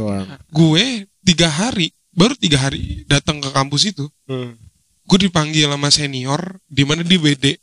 gue 0.48 0.84
tiga 1.24 1.46
hari 1.46 1.90
baru 2.10 2.34
tiga 2.34 2.58
hari 2.60 3.04
datang 3.04 3.38
ke 3.38 3.46
kampus 3.48 3.86
itu 3.88 4.06
Hmm. 4.24 4.54
gue 5.04 5.18
dipanggil 5.20 5.66
sama 5.68 5.88
senior 5.88 6.38
di 6.64 6.82
mana 6.82 7.02
di 7.02 7.14
BD 7.14 7.58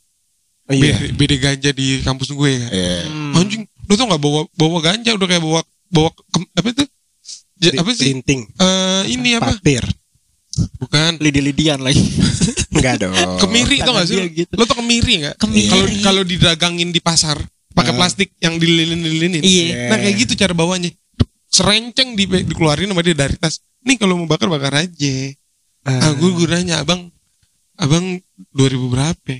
Oh, 0.64 0.72
iya. 0.72 0.96
BD, 0.96 1.12
BD 1.14 1.32
ganja 1.38 1.70
di 1.70 2.00
kampus 2.00 2.28
gue 2.30 2.50
ya 2.50 2.68
Iya. 2.68 2.96
Hmm. 3.04 3.32
anjing 3.34 3.62
lu 3.64 3.94
tau 3.94 4.06
nggak 4.06 4.20
bawa 4.20 4.40
bawa 4.54 4.78
ganja 4.82 5.10
udah 5.10 5.26
kayak 5.26 5.40
bawa 5.40 5.60
bawa 5.88 6.08
ke- 6.26 6.52
apa 6.54 6.68
itu 6.70 6.84
Ja- 7.58 7.74
apa 7.74 7.90
sih 7.90 8.14
Linting, 8.14 8.46
Eh, 8.54 9.02
ini 9.10 9.34
apa 9.34 9.50
papir. 9.50 9.82
Bukan 10.88 11.12
Lidi-lidian 11.20 11.78
lagi. 11.78 12.00
Enggak 12.74 12.96
dong. 13.00 13.12
kemiri 13.38 13.80
tau 13.80 13.92
gak 13.92 14.06
sih 14.06 14.16
gitu. 14.30 14.52
lo 14.54 14.62
tau 14.62 14.78
kemiri 14.78 15.20
nggak 15.20 15.34
Kemiri. 15.36 15.68
kalau 15.68 15.86
kalau 16.00 16.22
didagangin 16.22 16.88
di 16.88 16.98
pasar 16.98 17.36
pakai 17.70 17.90
Ah. 17.90 17.96
plastik 17.96 18.32
yang 18.38 18.54
dililin-lilinin 18.54 19.40
Iya. 19.40 19.90
nah 19.90 19.96
kayak 19.96 20.14
gitu 20.20 20.32
cara 20.36 20.52
bawanya 20.52 20.88
serenceng 21.46 22.14
di, 22.14 22.24
dikeluarin 22.24 22.86
sama 22.86 23.02
dia 23.02 23.14
dari 23.14 23.34
tas 23.34 23.58
nih 23.80 23.96
kalau 23.96 24.14
mau 24.16 24.26
bakar 24.26 24.46
bakar 24.46 24.78
aja 24.78 25.14
ah 25.84 26.12
gue 26.12 26.30
gue 26.30 26.46
nanya 26.46 26.80
abang 26.80 27.08
abang 27.74 28.04
2000 28.52 28.78
berapa 28.88 29.34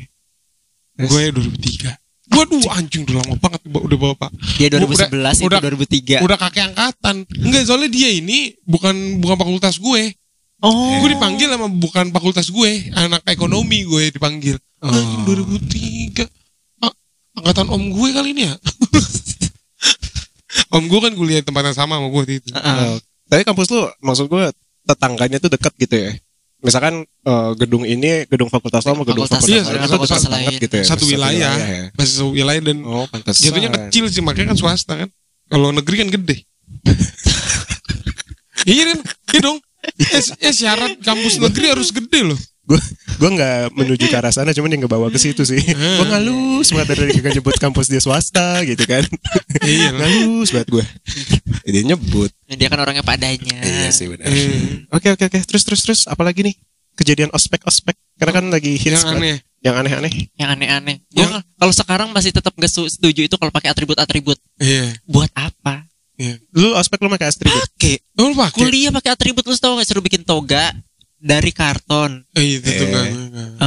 Terus? 0.96 1.08
gue 1.08 1.22
2003 1.30 1.94
Waduh 2.28 2.60
anjing 2.70 3.02
udah 3.02 3.16
lama 3.18 3.34
banget 3.38 3.60
udah 3.64 3.98
bawa 3.98 4.14
pak 4.18 4.30
Dia 4.56 4.68
Udah- 4.68 4.84
2011 4.84 5.40
udah- 5.40 5.60
itu 5.62 5.66
2003. 6.20 6.20
Udah 6.20 6.36
kakek 6.36 6.64
angkatan 6.66 7.16
Enggak 7.38 7.64
soalnya 7.64 7.88
dia 7.88 8.10
ini 8.12 8.52
Bukan 8.62 8.94
bukan 9.16 9.36
fakultas 9.38 9.78
gue 9.78 10.12
Oh. 10.58 10.98
Gue 10.98 11.14
dipanggil 11.14 11.46
sama 11.46 11.66
bukan 11.68 12.10
fakultas 12.10 12.48
gue 12.48 12.90
Anak 12.92 13.22
ekonomi 13.24 13.84
gue 13.84 14.10
dipanggil 14.10 14.58
Oh. 14.78 14.90
Anjing 14.90 15.22
2003 15.26 16.26
Ah, 16.80 16.94
Angkatan 17.34 17.66
om 17.68 17.82
gue 17.90 18.08
kali 18.10 18.30
ini 18.30 18.46
ya 18.46 18.54
Om 20.70 20.84
gue 20.84 21.00
kan 21.00 21.12
kuliah 21.12 21.38
di 21.38 21.46
tempat 21.46 21.62
yang 21.64 21.76
sama 21.76 21.96
sama 21.96 22.06
gue 22.08 22.22
itu 22.32 22.50
Heeh. 22.50 22.78
Oh. 22.88 22.98
Tapi 23.26 23.42
kampus 23.42 23.68
lu 23.68 23.86
maksud 24.00 24.26
gue 24.26 24.44
tetangganya 24.82 25.36
tuh 25.36 25.48
dekat 25.48 25.74
gitu 25.76 25.96
ya. 25.98 26.10
Misalkan 26.58 27.02
eh, 27.04 27.50
gedung 27.54 27.82
ini 27.82 28.24
gedung 28.24 28.48
fakultas 28.48 28.82
lo 28.82 28.94
sama 28.94 29.02
gedung 29.02 29.22
Fakultas 29.22 29.44
fakultas, 29.44 29.66
lain 29.68 29.78
itu 29.78 29.92
fakultas 29.92 30.18
dekat 30.20 30.32
lain. 30.32 30.56
gitu 30.58 30.74
ya. 30.74 30.84
Satu 30.84 31.04
wilayah. 31.04 31.54
ya. 31.54 31.82
Masih 31.92 32.14
satu 32.14 32.28
wilayah 32.32 32.62
dan 32.62 32.78
Oh, 32.82 33.04
pantas. 33.06 33.36
Jatuhnya 33.38 33.70
kecil 33.70 34.04
sih 34.08 34.18
makanya 34.20 34.54
kan 34.54 34.58
swasta 34.58 34.94
kan 34.96 35.08
Kalau 35.46 35.68
negeri 35.70 35.96
kan 35.98 36.08
gede 36.08 36.36
Iya 38.68 38.82
kan 38.88 38.98
Iya 39.28 39.40
dong 39.42 39.58
Eh, 39.90 40.22
eh, 40.40 40.52
syarat 40.52 41.00
kampus 41.00 41.38
negeri 41.38 41.66
harus 41.70 41.88
gede 41.88 42.22
loh 42.24 42.38
Gue 42.62 42.76
gue 43.16 43.30
nggak 43.32 43.72
menuju 43.72 44.04
ke 44.04 44.14
arah 44.14 44.28
sana, 44.28 44.52
cuman 44.52 44.68
yang 44.68 44.84
ngebawa 44.84 45.08
ke 45.08 45.16
situ 45.16 45.40
sih. 45.42 45.56
gue 45.56 46.04
ngalus 46.04 46.68
banget 46.68 46.88
dari 46.92 47.16
tadi 47.16 47.40
nyebut 47.40 47.56
kampus 47.56 47.88
dia 47.88 47.96
swasta 47.96 48.60
gitu 48.60 48.84
kan. 48.84 49.00
Iya 49.64 49.88
ngalus 49.90 50.52
banget 50.52 50.68
gue. 50.70 50.84
Dia 51.64 51.82
nyebut. 51.86 52.28
Dia 52.44 52.68
kan 52.68 52.76
orangnya 52.78 53.00
padanya. 53.00 53.56
Iya 53.56 53.88
sih 53.88 54.04
benar. 54.04 54.28
Eh, 54.28 54.84
Oke 54.92 55.08
oke 55.08 55.24
oke. 55.24 55.38
Terus 55.40 55.64
terus 55.64 55.80
terus 55.80 56.00
apalagi 56.04 56.44
nih? 56.44 56.60
Kejadian 56.92 57.32
ospek 57.32 57.64
ospek. 57.64 57.96
Karena 58.20 58.36
kan 58.36 58.44
lagi 58.52 58.76
hits 58.76 59.00
Yang 59.00 59.04
kan. 59.06 59.16
aneh 59.16 59.36
Yang 59.58 59.74
aneh-aneh. 59.80 60.12
Yang 60.36 60.50
aneh-aneh. 60.52 60.96
Nggak- 61.08 61.44
kalau 61.56 61.72
sekarang 61.72 62.08
masih 62.12 62.30
tetap 62.30 62.52
gak 62.52 62.68
su- 62.68 62.86
setuju 62.86 63.24
itu 63.24 63.34
kalau 63.34 63.48
pakai 63.48 63.72
atribut-atribut. 63.72 64.36
Iya 64.60 64.92
Buat 65.08 65.32
apa? 65.32 65.88
Lu 66.50 66.74
ospek 66.74 66.98
lu 66.98 67.08
pakai 67.08 67.30
atribut. 67.30 67.54
Pakai. 67.54 67.94
Oh 68.18 68.30
lu 68.30 68.34
pakai 68.34 68.54
Kuliah 68.58 68.90
pakai 68.90 69.10
atribut 69.14 69.44
lu 69.44 69.54
tau 69.54 69.78
gak 69.78 69.86
suruh 69.86 70.02
bikin 70.02 70.22
toga 70.22 70.74
dari 71.14 71.50
karton. 71.50 72.22
Eh, 72.34 72.58
itu 72.58 72.66
tuh 72.68 72.86
Eh. 72.86 72.92
kan 72.94 73.10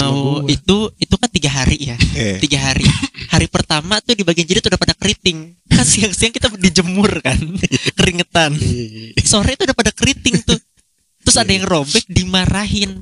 Oh, 0.03 0.43
itu 0.47 0.91
itu 0.95 1.15
kan 1.15 1.27
tiga 1.27 1.49
hari 1.49 1.79
ya. 1.81 1.95
Eh. 2.15 2.39
Tiga 2.39 2.59
hari. 2.61 2.83
Hari 3.27 3.47
pertama 3.47 3.99
tuh 3.99 4.15
di 4.15 4.23
bagian 4.23 4.43
jadi 4.43 4.59
tuh 4.59 4.71
udah 4.71 4.79
pada 4.79 4.95
keriting. 4.95 5.55
Kan 5.67 5.83
siang-siang 5.83 6.31
kita 6.31 6.51
dijemur 6.55 7.23
kan, 7.23 7.39
keringetan. 7.99 8.55
Sore 9.23 9.55
itu 9.55 9.63
udah 9.63 9.75
pada 9.75 9.91
keriting 9.91 10.39
tuh. 10.43 10.59
Terus 11.23 11.37
ada 11.37 11.51
yang 11.51 11.63
robek 11.63 12.03
dimarahin. 12.07 12.99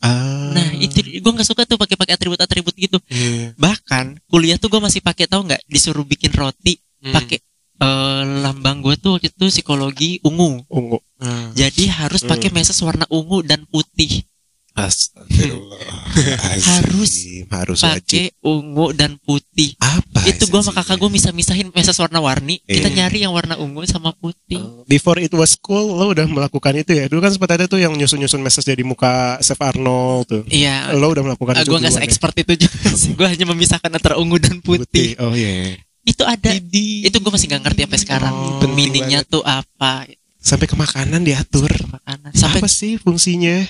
Ah. 0.00 0.50
Nah 0.50 0.70
itu 0.74 0.96
gue 1.02 1.30
nggak 1.30 1.44
suka 1.44 1.62
tuh 1.62 1.76
pakai 1.76 1.94
pakai 1.94 2.14
atribut-atribut 2.16 2.72
gitu. 2.74 2.96
Iya 3.06 3.52
Bahkan 3.54 4.24
kuliah 4.26 4.56
tuh 4.56 4.72
gue 4.72 4.80
masih 4.80 5.04
pakai 5.04 5.28
tahu 5.28 5.44
nggak 5.44 5.62
disuruh 5.68 6.02
bikin 6.02 6.32
roti 6.32 6.78
Hmm. 7.00 7.16
pakai 7.16 7.40
eh, 7.80 8.20
lambang 8.40 8.80
gue 8.80 8.94
tuh 8.94 9.16
waktu 9.16 9.28
itu 9.28 9.44
psikologi 9.50 10.20
ungu. 10.22 10.62
ungu. 10.68 10.98
Nah. 11.18 11.52
Jadi 11.52 11.88
harus 11.88 12.22
pakai 12.22 12.48
Hmm. 12.48 12.56
meses 12.56 12.76
warna 12.78 13.04
ungu 13.08 13.40
dan 13.40 13.64
putih. 13.64 14.24
Astagfirullah. 14.70 15.82
Harus 16.70 17.12
harus. 17.50 17.78
Pakai 17.80 18.30
ungu 18.40 18.90
dan 18.90 19.18
putih. 19.18 19.74
Apa? 19.76 20.22
itu 20.22 20.46
gue 20.46 20.60
sama 20.60 20.76
kakak 20.76 20.96
gue 20.96 21.10
misah-misahin 21.10 21.68
meses 21.70 21.96
warna-warni. 21.96 22.62
Kita 22.62 22.86
Eh. 22.86 22.94
nyari 22.94 23.18
yang 23.20 23.32
warna 23.32 23.56
ungu 23.56 23.82
sama 23.84 24.12
putih. 24.12 24.60
Before 24.86 25.16
it 25.16 25.32
was 25.32 25.56
cool, 25.56 25.90
lo 25.90 26.10
udah 26.10 26.24
melakukan 26.24 26.76
itu 26.76 26.92
ya. 26.92 27.04
Dulu 27.06 27.18
kan 27.18 27.30
sempat 27.30 27.50
ada 27.52 27.64
tuh 27.66 27.76
yang 27.76 27.92
nyusun-nyusun 27.92 28.38
message 28.38 28.64
jadi 28.64 28.80
muka 28.80 29.36
Chef 29.40 29.58
Arnold 29.58 30.24
tuh. 30.26 30.42
Iya. 30.46 30.92
Lo 30.92 31.10
udah 31.10 31.24
melakukan 31.24 31.56
gue 31.56 31.62
itu 31.62 31.66
nggak 31.66 31.80
duluan 31.80 31.90
ya? 31.90 31.96
se-expert 31.98 32.34
itu 32.38 32.52
juga 32.60 32.88
sih. 33.00 33.12
Gue 33.12 33.26
hanya 33.26 33.44
memisahkan 33.44 33.90
antara 33.90 34.16
ungu 34.16 34.38
dan 34.38 34.60
putih. 34.60 35.18
Oh 35.18 35.34
iya. 35.34 35.76
Itu 36.10 36.22
ada. 36.26 36.50
Itu 36.50 37.16
gue 37.16 37.30
masih 37.30 37.46
nggak 37.46 37.62
ngerti 37.64 37.80
sampai 37.86 38.00
sekarang. 38.02 38.34
Oh, 38.34 38.68
Meaningnya 38.68 39.22
tuh 39.22 39.46
apa? 39.46 40.10
Sampai 40.40 40.66
ke 40.66 40.74
makanan 40.74 41.22
diatur. 41.22 41.70
Makanan. 41.70 42.32
Sampai 42.34 42.58
Apa 42.58 42.68
sih 42.68 42.98
fungsinya? 42.98 43.62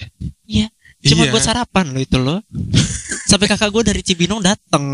Iya. 0.49 0.73
Cuma 1.00 1.25
Iya. 1.25 1.32
buat 1.32 1.42
sarapan 1.42 1.92
loh 1.92 2.00
itu 2.00 2.16
loh. 2.16 2.40
Sampai 3.25 3.49
kakak 3.49 3.68
gue 3.68 3.82
dari 3.85 4.00
Cibinong 4.00 4.40
dateng 4.40 4.85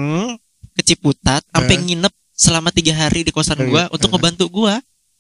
ke 0.73 0.83
Ciputat, 0.83 1.43
sampai 1.49 1.75
Eh. 1.75 1.83
nginep 1.83 2.15
selama 2.37 2.69
tiga 2.69 2.93
hari 2.93 3.25
di 3.25 3.33
kosan 3.33 3.59
gue 3.59 3.83
untuk 3.91 4.09
eh. 4.09 4.13
ngebantu 4.13 4.45
gue, 4.47 4.75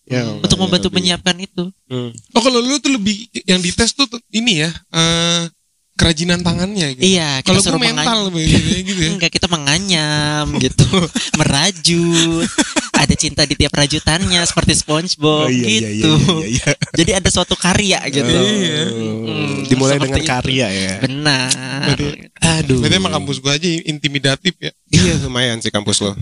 Ya, 0.06 0.23
untuk 0.38 0.62
membantu 0.62 0.87
ya 0.87 0.90
Rabbi. 0.92 0.99
menyiapkan 1.02 1.37
itu. 1.42 1.64
Hmm. 1.90 2.14
Oh 2.30 2.38
kalau 2.38 2.62
lu 2.62 2.78
tuh 2.78 2.95
lebih 2.95 3.26
Yang 3.42 3.61
dites 3.66 3.90
tuh 3.90 4.06
ini 4.30 4.62
ya 4.62 4.71
eh, 4.71 5.50
Kerajinan 5.97 6.41
tangannya 6.41 6.93
gitu 6.93 7.09
Iya, 7.09 7.41
Kalau 7.41 7.57
gue 7.59 7.73
mental 7.75 8.29
menganyam. 8.29 8.37
gitu, 8.37 8.69
gitu 8.85 9.00
ya 9.00 9.11
Enggak, 9.17 9.31
kita 9.33 9.47
menganyam 9.47 10.47
gitu, 10.57 10.85
merajut. 11.41 12.45
Ada 12.93 13.15
cinta 13.15 13.43
di 13.43 13.55
tiap 13.55 13.73
rajutannya 13.73 14.41
seperti 14.43 14.73
SpongeBob 14.75 15.45
Oh 15.45 15.49
iya, 15.49 15.65
iya, 15.67 15.88
gitu. 15.91 16.12
iya, 16.12 16.45
iya, 16.45 16.49
iya. 16.53 16.69
Jadi 16.99 17.11
ada 17.12 17.29
suatu 17.29 17.53
karya 17.55 18.00
gitu. 18.07 18.29
Iya. 18.29 18.83
Hmm, 18.87 19.65
Dimulai 19.65 19.97
dengan 19.97 20.17
itu. 20.19 20.29
karya 20.29 20.67
ya. 20.69 20.93
Benar. 21.00 21.49
Berarti- 21.87 22.17
Aduh. 22.38 22.79
Berarti 22.79 22.97
emang 22.97 23.15
kampus 23.15 23.37
gue 23.38 23.53
aja 23.53 23.69
intimidatif 23.83 24.53
ya 24.57 24.73
Iya 24.91 25.12
lumayan 25.25 25.59
sih 25.59 25.69
kampus 25.69 26.00
lo. 26.00 26.12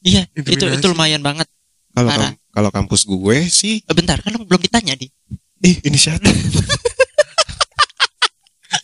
Iya, 0.00 0.24
itu 0.32 0.56
itu 0.56 0.86
lumayan 0.86 1.20
banget. 1.20 1.44
Kalau 1.90 2.08
kam- 2.08 2.36
kalau 2.48 2.70
kampus 2.70 3.04
gue 3.04 3.38
sih, 3.46 3.80
Eh, 3.80 3.92
bentar, 3.92 4.16
kan 4.18 4.30
lu 4.30 4.42
belum 4.42 4.58
ditanya 4.58 4.94
di. 4.94 5.04
ih 5.60 5.76
inisiatif. 5.82 6.32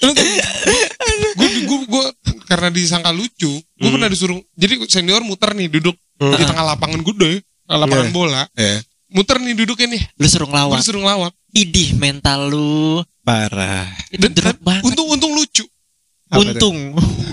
Gue 0.06 1.49
gue 1.64 1.80
gue 1.87 2.04
karena 2.44 2.68
disangka 2.68 3.11
lucu 3.11 3.49
gue 3.50 3.62
Hmm. 3.80 3.92
pernah 3.92 4.08
disuruh 4.08 4.38
jadi 4.52 4.80
senior 4.87 5.20
muter 5.20 5.52
nih 5.52 5.68
duduk 5.70 5.96
Hmm. 6.14 6.30
di 6.30 6.44
tengah 6.44 6.64
lapangan 6.64 7.00
gede 7.00 7.42
lapangan 7.64 8.06
Iya. 8.06 8.14
bola 8.14 8.42
Eh, 8.54 8.78
muter 9.08 9.37
nih 9.38 9.54
duduknya 9.54 9.87
nih 9.90 10.02
Lu 10.14 10.26
suruh 10.26 10.44
gue 10.44 10.52
ngelawak. 10.52 10.78
disuruh 10.78 11.00
ngelawak 11.00 11.32
Idih 11.50 11.94
mental 11.94 12.50
lu. 12.50 12.99
parah. 13.23 13.88
Itu 14.11 14.26
Dan- 14.26 14.58
banget. 14.61 14.84
untung 14.84 15.08
untung 15.08 15.32
lucu 15.32 15.64
Apa? 16.28 16.44
Untung. 16.44 16.76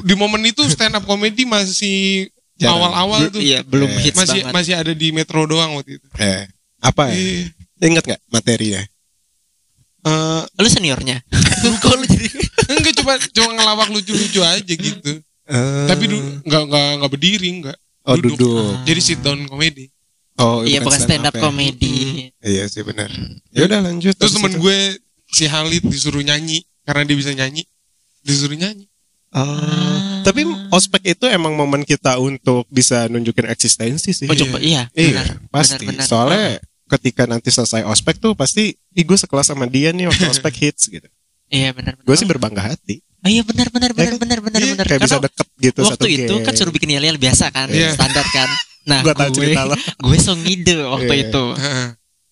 di 0.01 0.13
momen 0.13 0.41
itu 0.45 0.63
stand 0.65 0.93
up 0.93 1.03
comedy 1.03 1.43
masih 1.43 2.29
awal-awal 2.59 3.27
tuh 3.27 3.37
Iya, 3.37 3.61
belum 3.61 3.89
Eh, 3.91 4.01
hits 4.03 4.15
masih 4.15 4.41
banget. 4.41 4.53
masih 4.53 4.73
ada 4.77 4.93
di 4.93 5.07
metro 5.09 5.43
doang 5.43 5.75
waktu 5.75 5.97
itu 5.97 6.07
Eh, 6.15 6.45
apa 6.79 7.09
ya? 7.09 7.13
Iya. 7.13 7.49
Ingat 7.83 8.03
nggak 8.03 8.21
materinya? 8.29 8.81
Eh, 10.01 10.41
Lu 10.57 10.67
seniornya. 10.67 11.21
Kok 11.83 11.93
lu 11.93 12.05
jadi 12.05 12.27
enggak 12.71 12.93
cuma 12.97 13.13
cuma 13.21 13.49
ngelawak 13.53 13.89
lucu-lucu 13.89 14.41
aja 14.41 14.73
gitu. 14.73 15.21
Eh, 15.45 15.85
Tapi 15.85 16.03
du, 16.05 16.17
enggak 16.41 16.61
enggak 16.65 16.87
enggak 16.97 17.11
berdiri 17.11 17.47
enggak. 17.51 17.77
oh 18.01 18.15
duduk. 18.15 18.81
Jadi 18.81 18.99
sit 18.99 19.19
down 19.19 19.45
komedi. 19.45 19.85
Oh, 20.35 20.65
Iya 20.65 20.81
bukan 20.81 20.97
stand 20.97 21.21
up 21.21 21.35
ya. 21.35 21.41
comedy. 21.43 22.29
Iya 22.41 22.65
sih 22.65 22.81
benar. 22.81 23.13
Ya 23.51 23.65
udah 23.65 23.79
lanjut. 23.79 24.15
Terus 24.15 24.33
temen 24.33 24.49
itu. 24.49 24.57
gue 24.59 24.79
si 25.27 25.45
Halid 25.45 25.85
disuruh 25.85 26.19
nyanyi 26.19 26.65
karena 26.81 27.05
dia 27.05 27.13
bisa 27.13 27.29
nyanyi. 27.31 27.61
Disuruh 28.19 28.57
nyanyi. 28.57 28.89
Ah, 29.31 30.19
tapi 30.23 30.43
ospek 30.67 31.13
itu 31.13 31.23
emang 31.25 31.53
momen 31.53 31.85
kita 31.85 32.17
untuk 32.17 32.67
bisa 32.67 33.05
nunjukin 33.05 33.47
eksistensi 33.47 34.11
sih. 34.11 34.25
Oh, 34.25 34.35
coba 34.35 34.59
iya, 34.59 34.91
Iya, 34.91 35.23
benar. 35.23 35.27
pasti. 35.47 35.79
benar, 35.79 35.93
benar. 35.93 36.05
Soalnya 36.05 36.47
ketika 36.91 37.23
nanti 37.23 37.47
selesai 37.47 37.87
ospek 37.87 38.19
tuh 38.19 38.35
pasti 38.35 38.75
Ih, 38.91 39.07
gue 39.07 39.15
sekelas 39.15 39.47
sama 39.47 39.63
dia 39.71 39.95
nih 39.95 40.11
waktu 40.11 40.27
ospek 40.35 40.67
hits 40.67 40.91
gitu. 40.91 41.07
Iya 41.47 41.71
benar. 41.71 41.95
Gue 42.03 42.15
sih 42.15 42.27
berbangga 42.27 42.75
hati. 42.75 42.99
Oh 43.21 43.29
iya 43.29 43.45
benar 43.45 43.69
benar 43.69 43.91
benar 43.93 44.17
kan? 44.17 44.19
benar 44.19 44.39
benar 44.41 44.59
Iya, 44.59 44.71
benar. 44.75 44.85
Kayak 44.87 45.01
bisa 45.05 45.15
Karena 45.15 45.27
deket 45.29 45.47
gitu 45.61 45.79
waktu 45.85 45.93
satu 45.95 46.07
itu 46.09 46.33
kan 46.41 46.53
suruh 46.57 46.73
bikin 46.73 46.89
yel-yel 46.91 47.15
biasa 47.15 47.45
kan, 47.53 47.67
Iya. 47.71 47.95
standar 47.95 48.25
kan. 48.31 48.49
Nah, 48.81 49.05
Gua 49.05 49.13
tahu 49.13 49.29
gue, 49.29 49.53
cerita 49.53 49.61
lo. 49.69 49.77
gue 50.09 50.17
so 50.17 50.33
ngide 50.33 50.73
waktu 50.89 51.13
Iya. 51.13 51.23
itu. 51.29 51.43
Heeh. 51.53 51.87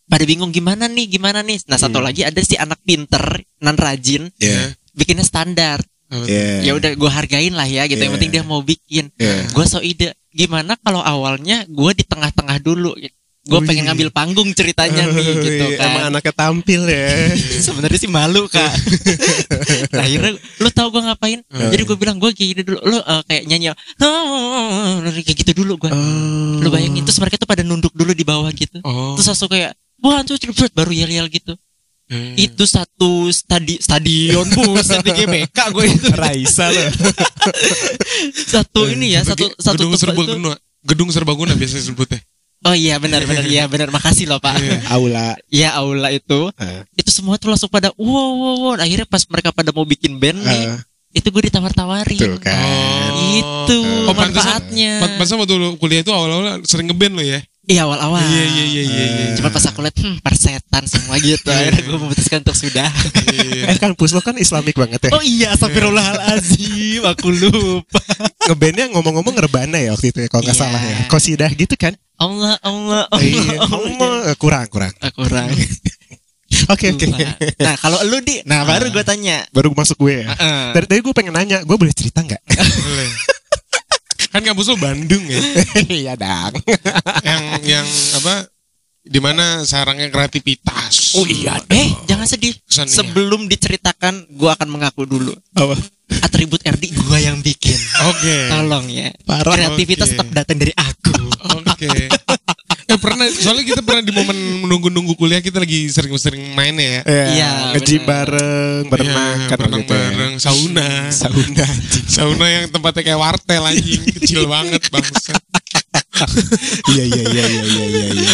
Pada 0.09 0.23
bingung 0.25 0.49
gimana 0.49 0.89
nih, 0.89 1.05
gimana 1.05 1.45
nih. 1.45 1.61
Nah, 1.69 1.77
satu 1.77 2.01
Hmm. 2.01 2.09
lagi 2.09 2.25
ada 2.25 2.41
si 2.41 2.57
anak 2.57 2.81
pinter, 2.81 3.21
nan 3.61 3.77
rajin, 3.77 4.33
Iya. 4.41 4.73
bikinnya 4.97 5.21
standar. 5.21 5.77
Iya. 6.09 6.65
Ya 6.65 6.71
udah 6.73 6.97
gue 6.97 7.11
hargain 7.13 7.53
lah 7.53 7.69
ya 7.69 7.85
gitu. 7.85 8.01
Yang 8.01 8.09
Iya. 8.09 8.15
penting 8.17 8.31
dia 8.33 8.41
mau 8.41 8.65
bikin. 8.65 9.13
Iya. 9.13 9.45
Gue 9.53 9.65
so 9.69 9.77
ide. 9.77 10.17
Gimana 10.29 10.73
kalau 10.81 11.05
awalnya 11.05 11.69
gue 11.69 11.91
di 11.93 12.01
tengah-tengah 12.01 12.57
dulu 12.59 12.97
gitu. 12.97 13.13
Gue 13.49 13.59
pengen 13.65 13.89
ngambil 13.89 14.09
panggung 14.13 14.49
ceritanya 14.53 15.09
nih 15.09 15.27
gitu 15.41 15.65
kan. 15.75 15.89
Emang 15.89 16.03
anaknya 16.13 16.33
tampil 16.37 16.81
ya. 16.85 17.33
sebenarnya 17.65 17.99
sih 17.99 18.11
malu 18.11 18.45
kak 18.45 18.71
nah, 19.95 20.05
akhirnya 20.05 20.37
lu 20.61 20.69
tau 20.69 20.87
gue 20.89 21.01
ngapain 21.01 21.41
Hmm. 21.49 21.73
jadi 21.73 21.81
gue 21.81 21.97
bilang 21.97 22.17
gue 22.21 22.29
gini 22.31 22.61
dulu 22.61 22.77
lu 22.85 22.97
eh, 23.01 23.21
kayak 23.25 23.43
nyanyi 23.49 23.73
kayak 25.25 25.37
gitu 25.43 25.51
dulu 25.65 25.81
gue 25.81 25.91
Oh. 25.91 26.61
lu 26.61 26.69
bayangin 26.69 27.03
terus 27.03 27.17
mereka 27.17 27.41
tuh 27.41 27.49
pada 27.49 27.65
nunduk 27.65 27.91
dulu 27.91 28.13
di 28.13 28.23
bawah 28.23 28.47
gitu 28.53 28.79
Oh. 28.85 29.17
terus 29.17 29.27
langsung 29.27 29.49
kayak 29.49 29.73
wah 29.99 30.21
tuh 30.23 30.37
baru 30.71 30.91
yel 30.93 31.09
yel 31.09 31.27
gitu 31.27 31.57
Hmm. 32.09 32.33
itu 32.33 32.65
satu 32.65 33.29
stadi 33.29 33.77
stadion 33.77 34.41
buset 34.49 35.05
di 35.05 35.13
GBK 35.13 35.57
gue 35.69 35.85
itu 35.93 36.09
Raisa 36.21 36.73
loh. 36.73 36.89
satu 38.33 38.89
ini 38.89 39.13
ya 39.13 39.21
satu 39.21 39.45
satu 39.61 39.77
gedung 39.77 39.93
serbaguna. 39.93 40.53
Gedung 40.79 41.09
serbaguna 41.13 41.53
biasanya 41.53 41.85
sebutnya. 41.85 42.17
Oh 42.61 42.73
iya 42.73 42.95
benar 42.97 43.23
benar 43.23 43.45
iya 43.45 43.65
benar 43.65 43.87
makasih 43.87 44.25
loh 44.25 44.37
pak 44.37 44.59
Aula. 44.87 45.35
ya 45.47 45.73
aula 45.73 46.09
itu 46.09 46.51
Eh, 46.55 46.83
itu 46.93 47.09
semua 47.09 47.35
tuh 47.35 47.49
langsung 47.49 47.67
pada 47.67 47.89
wow 47.93 48.09
wow 48.31 48.55
wow 48.61 48.73
akhirnya 48.75 49.05
pas 49.05 49.23
mereka 49.25 49.49
pada 49.49 49.69
mau 49.69 49.83
bikin 49.83 50.17
band 50.17 50.39
nih 50.39 50.63
eh, 50.67 50.77
itu 51.11 51.27
gue 51.27 51.41
ditawar-tawarin 51.43 52.19
Tuh 52.19 52.37
kan. 52.37 53.11
itu 53.33 53.77
Oh, 54.05 54.11
pantesan- 54.11 54.59
manfaatnya 54.61 54.91
Pan- 54.99 55.15
Pantesan 55.15 55.37
waktu 55.37 55.55
lu 55.55 55.69
kuliah 55.75 55.99
itu 55.99 56.09
awal-awal 56.09 56.61
sering 56.63 56.85
ngeband 56.87 57.13
lo 57.13 57.23
ya. 57.23 57.39
iya 57.63 57.81
awal-awal 57.83 58.19
Iya 58.19 58.43
iya 58.45 58.63
iya 58.65 58.83
iya. 58.83 59.05
iya. 59.07 59.25
cuma 59.33 59.49
pas 59.49 59.61
aku 59.63 59.79
lihat 59.79 59.95
hmm 59.95 60.17
persetan 60.19 60.83
semua 60.83 61.15
gitu 61.17 61.47
akhirnya 61.47 61.81
gue 61.81 61.97
memutuskan 61.97 62.39
untuk 62.39 62.53
sudah 62.55 62.89
Iya. 63.25 63.69
Eh 63.69 63.77
kan 63.77 63.93
Pus 63.93 64.11
lo 64.11 64.19
kan 64.19 64.35
islamik 64.35 64.75
banget 64.75 64.99
ya. 64.99 65.11
oh 65.11 65.21
iya 65.21 65.53
astagfirullahalazim 65.53 67.01
aku 67.11 67.29
lupa 67.31 68.01
Ngebandnya 68.43 68.89
ngomong-ngomong 68.89 69.33
ngerbana 69.33 69.77
ya 69.77 69.93
waktu 69.93 70.09
itu 70.09 70.19
ya 70.19 70.27
kalau 70.27 70.43
nggak 70.43 70.53
Iya. 70.53 70.63
salah 70.65 70.81
ya. 70.83 70.97
Kosidah 71.07 71.49
gitu 71.51 71.73
kan. 71.73 71.93
Allah 72.19 72.55
Allah 72.59 73.03
Allah, 73.07 73.23
Iya. 73.23 73.57
Allah. 73.57 73.67
Ngomong 73.69 74.13
eh, 74.27 74.35
kurang 74.35 74.67
kurang. 74.67 74.93
Ah, 74.99 75.09
kurang 75.09 75.49
Oke 76.73 76.91
oke. 76.91 77.05
Lupa. 77.05 77.29
nah 77.61 77.75
kalau 77.77 78.01
lu 78.03 78.19
di 78.19 78.41
nah 78.43 78.65
baru 78.65 78.89
gue 78.89 79.05
tanya 79.05 79.45
Baru 79.49 79.69
masuk 79.71 80.01
gue 80.01 80.25
ya. 80.25 80.33
Heeh. 80.33 80.63
Dari 80.75 80.85
tadi 80.85 80.99
gue 80.99 81.13
pengen 81.13 81.31
nanya, 81.31 81.61
gue 81.61 81.73
boleh 81.73 81.93
cerita 81.93 82.19
nggak? 82.19 82.41
Boleh. 82.85 83.09
kan 84.29 84.41
kampus 84.43 84.69
lu 84.69 84.77
Bandung 84.77 85.23
ya. 85.25 85.39
Iya 86.03 86.13
dang. 86.13 86.53
yang 87.23 87.41
yang 87.63 87.87
apa? 88.17 88.49
Di 88.99 89.17
mana 89.17 89.63
sarangnya 89.63 90.09
kreativitas. 90.09 91.17
Oh 91.17 91.25
iya. 91.25 91.57
eh 91.69 91.89
jangan 92.05 92.25
sedih 92.25 92.53
sebelum 92.67 93.45
diceritakan 93.45 94.27
gue 94.29 94.49
akan 94.49 94.67
mengaku 94.69 95.05
dulu 95.05 95.33
Apa? 95.55 95.73
Atribut 96.19 96.59
RD 96.59 96.83
gue 96.89 97.17
yang 97.19 97.37
bikin 97.39 97.77
Oke. 98.05 98.49
tolong 98.49 98.85
ya 98.85 99.09
Parah. 99.23 99.53
kreativitas 99.53 100.07
oke. 100.07 100.13
tetap 100.15 100.27
datang 100.33 100.57
dari 100.57 100.73
aku 100.73 101.15
Oke. 101.39 101.89
Eh 102.85 102.97
pernah 102.97 103.29
soalnya 103.29 103.63
kita 103.63 103.81
pernah 103.81 104.01
di 104.01 104.09
momen 104.09 104.35
menunggu-nunggu 104.65 105.13
kuliah 105.13 105.39
kita 105.39 105.61
lagi 105.61 105.87
sering-sering 105.87 106.51
main 106.51 106.73
ya. 106.73 107.05
Iya, 107.05 107.51
Nge-gym 107.71 108.01
bener. 108.01 108.09
bareng, 108.25 108.81
berenang 108.89 109.37
Iya, 109.37 109.47
kan 109.47 109.55
berenang 109.55 109.79
gitu 109.79 109.93
ya. 109.93 109.99
bareng, 110.01 110.33
sauna. 110.35 110.89
Sauna. 111.13 111.67
Sauna 112.09 112.45
yang 112.49 112.65
tempatnya 112.67 113.03
kayak 113.05 113.19
wartel 113.21 113.61
anjing, 113.63 114.01
kecil 114.11 114.49
banget 114.49 114.81
bangsa. 114.89 115.37
Iya 116.89 117.03
iya 117.05 117.23
iya 117.23 117.45
iya 117.45 117.63
iya 117.63 117.85
iya. 117.85 118.05
iya. 118.17 118.31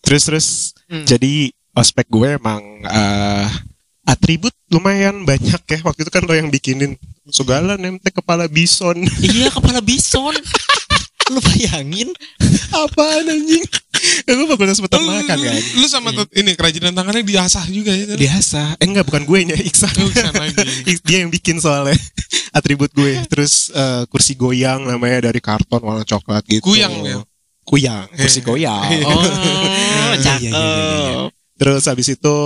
Terus 0.00 0.22
terus 0.24 0.46
Hmm. 0.86 1.06
jadi 1.06 1.48
ospek 1.72 2.04
gue 2.06 2.34
emang 2.34 2.60
eh, 2.84 3.46
atribut 4.10 4.54
lumayan 4.74 5.22
banyak 5.22 5.62
ya. 5.62 5.78
Waktu 5.86 6.02
itu 6.02 6.10
kan 6.10 6.26
lo 6.26 6.34
yang 6.34 6.50
bikinin 6.50 6.98
segala 7.30 7.78
nemtek 7.78 8.18
kepala 8.18 8.50
bison. 8.50 8.98
Iya 9.22 9.54
kepala 9.54 9.78
bison. 9.78 10.34
Lu 11.32 11.38
bayangin. 11.38 12.10
Apaan 12.74 13.30
anjing? 13.30 13.62
Ya, 14.26 14.34
gue 14.34 14.46
fakultas 14.50 14.82
peternakan 14.82 15.38
lu, 15.38 15.46
kan? 15.46 15.54
lu 15.78 15.86
sama 15.86 16.10
tet- 16.10 16.34
ini 16.34 16.56
kerajinan 16.58 16.90
tangannya 16.90 17.22
diasah 17.22 17.62
juga 17.70 17.94
ya. 17.94 18.08
kan? 18.10 18.18
biasa. 18.18 18.62
Eh 18.82 18.86
enggak 18.90 19.06
bukan 19.06 19.22
gue 19.28 19.38
nya 19.46 19.56
Iksan. 19.60 19.94
Iksan 19.94 20.34
lagi. 20.34 20.58
Dia 21.06 21.22
yang 21.22 21.30
bikin 21.30 21.62
soalnya. 21.62 21.94
Atribut 22.50 22.90
gue. 22.90 23.22
Terus 23.30 23.70
eh, 23.70 24.02
kursi 24.10 24.34
goyang 24.34 24.82
namanya 24.90 25.30
dari 25.30 25.38
karton 25.38 25.86
warna 25.86 26.02
coklat 26.02 26.42
gitu. 26.50 26.66
Kuyang 26.66 26.94
ya? 27.06 27.22
kuyang 27.62 28.10
kursi 28.18 28.42
goyang. 28.42 28.82
Oh 29.06 29.22
iya, 29.22 30.34
iya. 30.42 30.50
cakep 30.50 31.39
Terus 31.60 31.84
habis 31.84 32.08
itu 32.08 32.36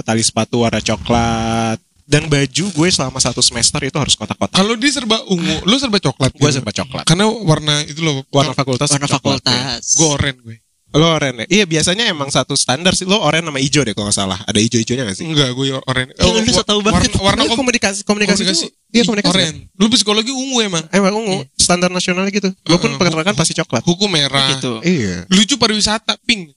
tali 0.00 0.22
sepatu 0.22 0.62
warna 0.62 0.78
coklat 0.78 1.82
dan 2.04 2.28
baju 2.28 2.64
gue 2.70 2.88
selama 2.88 3.18
satu 3.18 3.42
semester 3.42 3.82
itu 3.82 3.96
harus 3.98 4.14
kotak-kotak. 4.14 4.54
Kalau 4.54 4.78
dia 4.78 4.92
serba 4.92 5.18
ungu, 5.26 5.56
lu 5.64 5.74
serba 5.74 5.98
coklat. 5.98 6.30
Gue 6.30 6.46
gitu? 6.46 6.62
serba 6.62 6.70
coklat. 6.70 7.02
Karena 7.02 7.26
warna 7.26 7.82
itu 7.82 7.98
loh, 7.98 8.22
Warna 8.30 8.54
fakultas. 8.54 8.86
warna 8.88 9.10
fakultas 9.10 9.82
gue 9.98 10.06
oren 10.06 10.38
gue. 10.38 10.54
ya. 10.54 10.62
Lo 10.94 11.10
oranye. 11.10 11.42
ya? 11.50 11.58
Iya 11.58 11.64
biasanya 11.66 12.06
emang 12.06 12.30
satu 12.30 12.54
standar 12.54 12.94
sih. 12.94 13.02
Lo 13.02 13.18
oranye 13.18 13.50
sama 13.50 13.58
hijau 13.58 13.82
deh 13.82 13.98
kalau 13.98 14.06
nggak 14.06 14.14
salah. 14.14 14.38
Ada 14.46 14.62
hijau-hijaunya 14.62 15.02
nggak 15.02 15.18
sih? 15.18 15.26
Enggak, 15.26 15.50
gue 15.50 15.66
oren. 15.74 16.06
Eh, 16.06 16.22
lu 16.22 16.50
so 16.54 16.62
tau 16.62 16.78
banget. 16.78 17.10
Warna, 17.10 17.18
warna 17.18 17.26
Karena 17.34 17.50
kom- 17.50 17.58
komunikasi 17.58 18.00
komunikasi, 18.06 18.46
komunikasi. 18.46 18.66
itu- 18.70 18.72
Iya 18.94 19.02
komunikasi. 19.02 19.34
Oren. 19.34 19.54
Lu 19.74 19.90
psikologi 19.90 20.30
ungu 20.30 20.62
emang. 20.62 20.86
Emang 20.94 21.18
ungu 21.18 21.42
standar 21.58 21.90
nasional 21.90 22.30
gitu. 22.30 22.46
Gue 22.62 22.78
pun 22.78 22.94
Heeh. 22.94 23.00
peternakan 23.02 23.34
pasti 23.34 23.58
coklat. 23.58 23.82
Hukum 23.82 24.06
merah. 24.06 24.54
gitu 24.54 24.78
Iya. 24.86 25.26
Lucu 25.34 25.58
pariwisata 25.58 26.14
pink. 26.22 26.54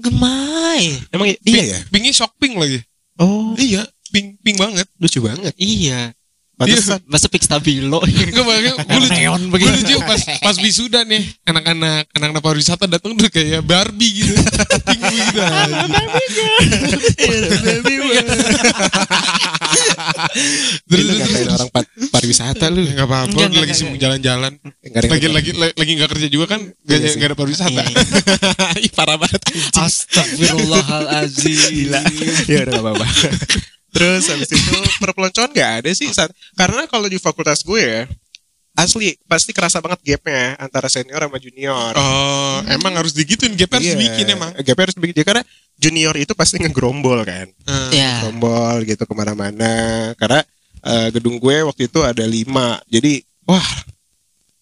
Gemai 0.00 1.00
Emang 1.10 1.26
iya 1.42 1.62
ya. 1.76 1.78
Pinknya 1.90 2.12
shock 2.14 2.36
pink 2.38 2.54
lagi. 2.56 2.80
Oh 3.16 3.56
Iya, 3.56 3.86
pink 4.12 4.38
pink 4.44 4.56
banget. 4.60 4.86
lucu 5.00 5.24
banget. 5.24 5.52
iya 5.56 6.12
Pantesan. 6.56 7.04
masa 7.04 7.28
pik 7.28 7.44
stabilo 7.44 8.00
gue 8.00 8.32
lucu. 8.32 9.12
Neon 9.12 9.40
Gue 9.52 9.60
begitu. 9.60 9.76
lucu 9.76 9.96
pas 10.02 10.16
pas 10.40 10.56
wisuda 10.56 11.04
nih 11.04 11.20
anak-anak 11.44 12.08
anak-anak 12.10 12.40
pariwisata 12.40 12.88
datang 12.88 13.12
tuh 13.12 13.28
kayak 13.28 13.60
Barbie 13.60 14.24
gitu. 14.24 14.32
Pink 14.88 15.02
gitu. 15.04 15.40
Terus 20.86 21.04
lu 21.04 21.14
ngatain 21.18 21.48
orang 21.50 21.68
pa- 21.68 21.84
pariwisata 22.10 22.66
lu. 22.68 22.82
Enggak 22.86 23.04
apa-apa, 23.04 23.36
lagi 23.50 23.74
sibuk 23.74 23.98
jalan-jalan. 23.98 24.52
Lagi 24.86 25.28
lagi 25.28 25.50
lagi 25.52 25.92
enggak 25.92 26.10
kerja 26.12 26.28
juga 26.28 26.56
kan, 26.56 26.60
enggak 26.64 26.98
Iya 26.98 27.10
enggak 27.12 27.28
ada 27.32 27.36
pariwisata. 27.36 27.82
Ih, 28.86 28.92
parah 28.92 29.16
banget. 29.18 29.40
Astagfirullahalazim 29.76 31.52
Gila. 31.68 32.00
ya 32.48 32.58
udah 32.64 32.72
gak 32.72 32.82
apa-apa. 32.82 33.06
Terus 33.96 34.28
habis 34.28 34.48
itu 34.52 34.72
perpeloncoan 35.00 35.50
gak 35.56 35.70
ada 35.80 35.90
sih 35.96 36.12
saat, 36.12 36.28
karena 36.52 36.84
kalau 36.84 37.08
di 37.08 37.16
fakultas 37.16 37.64
gue 37.64 37.80
ya 37.80 38.04
asli 38.76 39.16
pasti 39.24 39.56
kerasa 39.56 39.80
banget 39.80 40.04
gapnya 40.04 40.52
antara 40.60 40.92
senior 40.92 41.16
sama 41.16 41.40
junior. 41.40 41.96
Oh, 41.96 42.60
emang 42.68 42.92
harus 43.00 43.16
digituin, 43.16 43.56
gap 43.56 43.72
harus 43.72 43.88
Iya, 43.88 43.96
dibikin 43.96 44.36
emang. 44.36 44.52
Gapnya 44.52 44.84
harus 44.92 44.96
dibikin. 45.00 45.24
Karena 45.24 45.40
junior 45.80 46.12
itu 46.20 46.36
pasti 46.36 46.60
ngegrombol 46.60 47.24
kan, 47.24 47.48
Eh, 47.48 47.88
ya 47.96 48.20
gerombol 48.20 48.84
gitu 48.84 49.08
ke 49.08 49.14
mana-mana. 49.16 50.12
Karena 50.20 50.44
eh, 50.84 51.08
gedung 51.08 51.40
gue 51.40 51.56
waktu 51.64 51.88
itu 51.88 52.04
ada 52.04 52.20
lima, 52.28 52.76
jadi 52.84 53.24
wah 53.48 53.64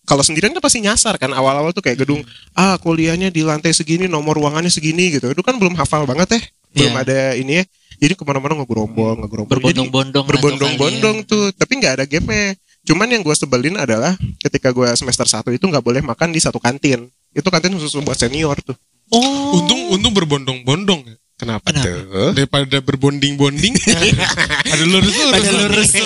kalau 0.06 0.22
sendirian 0.22 0.54
kan 0.54 0.62
pasti 0.62 0.78
nyasar 0.78 1.18
kan. 1.18 1.34
Awal-awal 1.34 1.74
tuh 1.74 1.82
kayak 1.82 2.06
gedung 2.06 2.22
ah 2.54 2.78
kuliahnya 2.78 3.34
di 3.34 3.42
lantai 3.42 3.74
segini 3.74 4.06
nomor 4.06 4.38
ruangannya 4.38 4.70
segini 4.70 5.10
gitu. 5.10 5.26
Itu 5.34 5.42
kan 5.42 5.58
belum 5.58 5.74
hafal 5.74 6.06
banget 6.06 6.38
ya. 6.38 6.40
Belum 6.70 6.92
Iya. 6.94 7.02
ada 7.02 7.18
ini 7.34 7.52
ya 7.58 7.64
jadi 7.98 8.12
ke 8.18 8.22
mana-mana 8.26 8.62
ngegerombol 8.62 9.24
ngegerombol 9.24 9.50
Jadi, 9.50 9.60
berbondong-bondong 9.60 10.24
lah 10.24 10.30
tuh 10.30 10.32
berbondong-bondong 10.36 11.16
tuh 11.26 11.44
tapi 11.54 11.72
nggak 11.78 11.92
ada 12.00 12.04
gapnya 12.04 12.54
cuman 12.84 13.08
yang 13.08 13.22
gue 13.24 13.36
sebelin 13.36 13.74
adalah 13.80 14.12
ketika 14.44 14.68
gue 14.70 14.88
semester 14.96 15.26
1 15.26 15.56
itu 15.56 15.64
nggak 15.64 15.84
boleh 15.84 16.00
makan 16.04 16.30
di 16.34 16.40
satu 16.40 16.60
kantin 16.60 17.08
itu 17.34 17.48
kantin 17.48 17.74
khusus 17.74 17.96
buat 18.04 18.18
senior 18.18 18.58
tuh 18.60 18.76
oh 19.12 19.60
Untung 19.62 19.80
untung 19.94 20.12
berbondong-bondong 20.12 21.02
ya. 21.06 21.16
Kenapa, 21.34 21.74
Kenapa? 21.74 21.90
tuh? 21.90 22.30
daripada 22.30 22.78
berbonding-bonding 22.78 23.74
ada 24.72 24.84
lurus-lurus 24.86 25.34
Ada 25.34 25.50
lurus. 25.50 25.90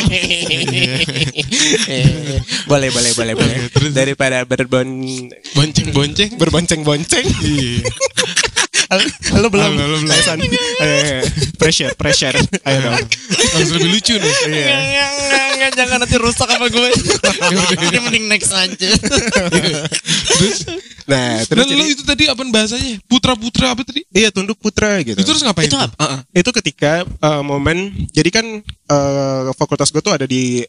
boleh, 2.72 2.88
boleh, 2.88 3.12
boleh, 3.12 3.34
boleh. 3.36 3.56
Daripada 3.92 4.48
berbon 4.48 5.04
bonceng-bonceng 5.52 6.40
berbonceng-bonceng. 6.40 7.28
Iya 8.90 9.04
Halo 9.30 9.46
belum? 9.48 9.68
Halo, 9.68 9.82
halo, 9.84 9.96
belum. 10.00 10.20
San. 10.20 10.38
Ayo. 10.40 11.20
Pressure, 11.56 11.92
pressure. 11.92 12.32
Ayo 12.64 12.78
dong. 12.80 12.96
harus 13.52 13.70
lebih 13.70 13.88
lucu 13.92 14.14
nih 14.14 14.32
Iya. 14.48 14.68
Enggak, 14.72 15.46
enggak, 15.52 15.70
jangan 15.76 15.96
nanti 16.00 16.16
rusak 16.16 16.48
apa 16.48 16.66
gue. 16.66 16.90
Ini 17.84 17.98
mending 18.00 18.26
next 18.26 18.50
aja. 18.50 18.88
terus 20.32 20.58
Nah, 21.08 21.40
terus 21.48 21.64
dan 21.64 21.72
lo 21.72 21.88
itu 21.88 22.04
tadi 22.04 22.28
apa 22.28 22.36
bahasanya 22.44 23.00
putra-putra 23.08 23.72
apa 23.72 23.80
tadi 23.80 24.04
iya 24.12 24.28
tunduk 24.28 24.60
putra 24.60 25.00
gitu. 25.00 25.16
itu 25.16 25.24
terus 25.24 25.40
ngapain 25.40 25.64
Itu 25.64 25.80
apa? 25.80 25.96
Heeh. 26.04 26.44
Itu 26.44 26.52
ketika 26.52 27.00
eh, 27.00 27.40
momen 27.40 27.88
jadi 28.12 28.28
kan 28.28 28.44
eh, 28.64 29.42
fakultas 29.56 29.88
gue 29.88 30.04
tuh 30.04 30.12
ada 30.12 30.28
di 30.28 30.60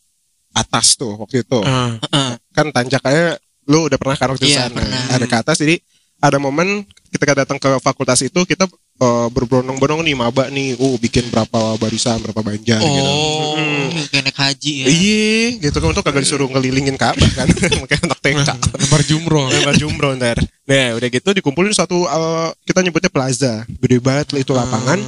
atas 0.56 0.96
tuh 0.96 1.20
waktu 1.20 1.44
itu. 1.44 1.60
Ah. 1.60 2.00
Heeh. 2.00 2.30
Kan 2.56 2.72
tanjakannya 2.72 3.36
lu 3.68 3.92
udah 3.92 4.00
pernah 4.00 4.16
kan 4.16 4.32
waktu 4.32 4.48
di 4.48 4.56
Iya, 4.56 4.72
sana. 4.72 4.80
pernah. 4.80 5.04
Ada 5.12 5.26
ke 5.28 5.36
atas 5.44 5.56
jadi 5.60 5.76
ada 6.24 6.38
momen 6.40 6.88
ketika 7.10 7.34
datang 7.44 7.58
ke 7.58 7.70
fakultas 7.82 8.22
itu 8.22 8.42
kita 8.46 8.70
eh, 9.02 9.28
berbondong-bondong 9.34 10.06
nih 10.06 10.16
maba 10.16 10.48
nih, 10.48 10.78
oh 10.78 10.96
bikin 11.02 11.28
berapa 11.34 11.76
barisan, 11.82 12.22
berapa 12.22 12.42
banjar 12.42 12.80
gitu. 12.80 13.02
Oh, 13.10 13.90
kayak 14.14 14.24
naik 14.30 14.38
haji 14.38 14.72
ya. 14.74 14.86
Iya, 14.88 15.38
gitu 15.70 15.78
kan 15.82 15.90
untuk 15.92 16.06
kagak 16.06 16.24
disuruh 16.24 16.48
ngelilingin 16.50 16.96
Ka'bah 16.96 17.30
kan, 17.36 17.48
makanya 17.82 18.14
anak 18.14 18.20
TK. 18.22 18.50
lebar 18.80 19.02
jumroh 19.06 19.46
Lebar 19.50 19.76
jumroh 19.76 20.12
ntar. 20.16 20.38
Nah 20.70 20.96
udah 20.96 21.08
gitu 21.10 21.30
dikumpulin 21.34 21.74
satu 21.74 22.06
eh, 22.06 22.50
kita 22.64 22.80
nyebutnya 22.86 23.12
plaza, 23.12 23.66
gede 23.68 23.98
banget 24.00 24.38
itu 24.38 24.54
lapangan. 24.54 25.02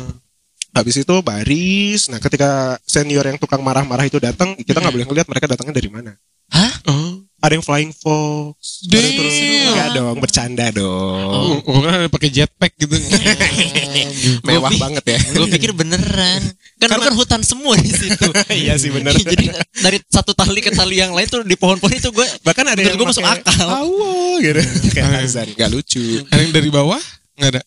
Habis 0.71 1.03
itu 1.03 1.15
baris. 1.19 2.07
Nah 2.07 2.23
ketika 2.23 2.79
senior 2.87 3.27
yang 3.27 3.35
tukang 3.35 3.59
marah-marah 3.59 4.07
itu 4.07 4.23
datang, 4.23 4.55
kita 4.55 4.79
nggak 4.79 4.93
boleh 4.95 5.07
ngeliat 5.07 5.27
mereka 5.27 5.45
datangnya 5.51 5.75
dari 5.75 5.89
mana. 5.91 6.15
Hah? 6.51 6.73
oh 6.91 7.00
Ada 7.41 7.57
yang 7.57 7.65
flying 7.65 7.89
fox. 7.89 8.85
Damn. 8.85 9.01
Ada 9.01 9.01
yang 9.01 9.15
turun. 9.17 9.31
Enggak 9.65 9.89
dong, 9.91 10.15
bercanda 10.21 10.65
dong. 10.69 11.57
Oh, 11.65 11.79
kan 11.81 12.05
pakai 12.07 12.29
jetpack 12.29 12.77
gitu. 12.77 12.93
Mewah 14.45 14.69
Gua 14.69 14.77
banget 14.77 15.03
ya. 15.09 15.19
Gue 15.33 15.49
pikir 15.49 15.73
beneran. 15.73 16.41
Kan 16.77 16.85
Karena- 16.85 16.97
bukan 17.01 17.13
hutan 17.17 17.41
semua 17.41 17.73
di 17.77 17.89
situ. 17.89 18.29
Iya 18.61 18.77
sih, 18.77 18.93
bener. 18.93 19.17
Jadi 19.33 19.49
dari 19.81 19.97
satu 20.05 20.37
tali 20.37 20.61
ke 20.61 20.69
tali 20.69 21.01
yang 21.01 21.17
lain 21.17 21.25
tuh 21.25 21.41
di 21.41 21.57
pohon-pohon 21.57 21.97
itu 21.97 22.13
gue 22.13 22.27
Bahkan 22.45 22.65
ada 22.67 22.79
yang 22.79 22.93
gua 22.93 23.09
masuk 23.09 23.25
akal. 23.25 23.65
Awo 23.65 24.37
gitu. 24.37 24.61
Kayak 24.93 25.25
Tarzan, 25.25 25.47
nggak 25.57 25.69
lucu. 25.73 26.21
ada 26.29 26.41
yang 26.45 26.53
dari 26.53 26.69
bawah 26.69 27.01
nggak 27.41 27.51
ada 27.57 27.61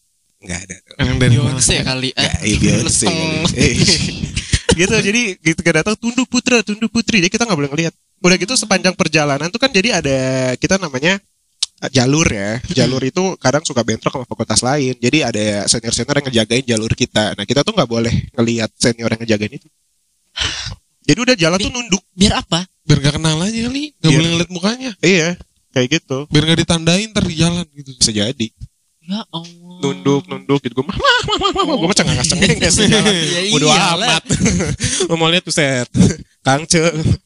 Nggak 0.45 0.61
ada. 0.61 0.77
yang 1.03 1.19
dari 1.19 1.35
bawah 1.35 1.51
Beyonce 1.57 1.77
kali. 1.83 2.09
Eh, 2.15 2.33
iya, 2.47 2.57
Beyonce. 2.79 3.09
Gitu 4.75 4.91
jadi 4.91 5.23
gitu 5.39 5.61
kan 5.63 5.75
datang 5.83 5.95
tunduk 5.95 6.27
putra 6.27 6.59
tunduk 6.63 6.91
putri 6.91 7.23
jadi 7.23 7.31
kita 7.31 7.47
nggak 7.47 7.59
boleh 7.59 7.71
ngelihat 7.71 7.95
udah 8.25 8.37
gitu 8.41 8.57
sepanjang 8.57 8.97
perjalanan 8.97 9.53
tuh 9.53 9.61
kan 9.61 9.69
jadi 9.69 10.01
ada 10.01 10.19
kita 10.57 10.81
namanya 10.81 11.21
eh, 11.85 11.91
jalur 11.93 12.25
ya. 12.25 12.57
Jalur 12.73 13.05
itu 13.05 13.37
kadang 13.37 13.61
suka 13.69 13.85
bentrok 13.85 14.17
sama 14.17 14.25
fakultas 14.25 14.65
lain. 14.65 14.97
Jadi 14.97 15.21
ada 15.21 15.69
senior 15.69 15.93
senior 15.93 16.17
yang 16.17 16.27
ngejagain 16.33 16.65
jalur 16.65 16.93
kita. 16.97 17.37
Nah 17.37 17.45
kita 17.45 17.61
tuh 17.61 17.77
nggak 17.77 17.91
boleh 17.91 18.15
ngelihat 18.33 18.73
senior 18.81 19.13
yang 19.13 19.21
ngejagain 19.21 19.61
itu. 19.61 19.69
Jadi 21.05 21.19
udah 21.21 21.37
jalan 21.37 21.59
tuh 21.61 21.73
nunduk. 21.73 22.03
biar 22.17 22.41
apa? 22.41 22.65
biar 22.85 23.01
gak 23.01 23.17
kenal 23.17 23.41
aja 23.41 23.65
kali 23.65 23.97
nggak 23.97 24.13
boleh 24.13 24.29
ngeliat 24.33 24.51
mukanya. 24.53 24.91
Iya 25.05 25.37
kayak 25.77 25.89
gitu. 26.01 26.19
Biar 26.33 26.43
nggak 26.49 26.61
ditandain 26.65 27.09
ntar 27.13 27.25
di 27.29 27.37
jalan 27.37 27.67
gitu. 27.77 27.93
Bisa 28.01 28.13
jadi. 28.13 28.49
Ya 29.05 29.21
Allah. 29.29 29.53
nunduk 29.85 30.25
nunduk 30.33 30.65
gitu. 30.65 30.81
Gue 30.81 30.87
mah 30.89 30.97
mah 30.97 31.19
mah 31.29 31.37
mah 31.53 31.65
mah 31.69 31.75
gue 31.77 31.89
mah 31.93 31.97
cengang 31.97 32.25
cengeng 32.25 32.57
kayak 32.57 32.73
sejalan 32.73 33.13
Ya 33.37 33.41
Bodo 33.53 33.69
amat. 33.69 34.23
Mau 35.21 35.29
lihat 35.29 35.45
tuh 35.45 35.53
set. 35.53 35.89
Kang 36.45 36.69
Ce 36.69 36.77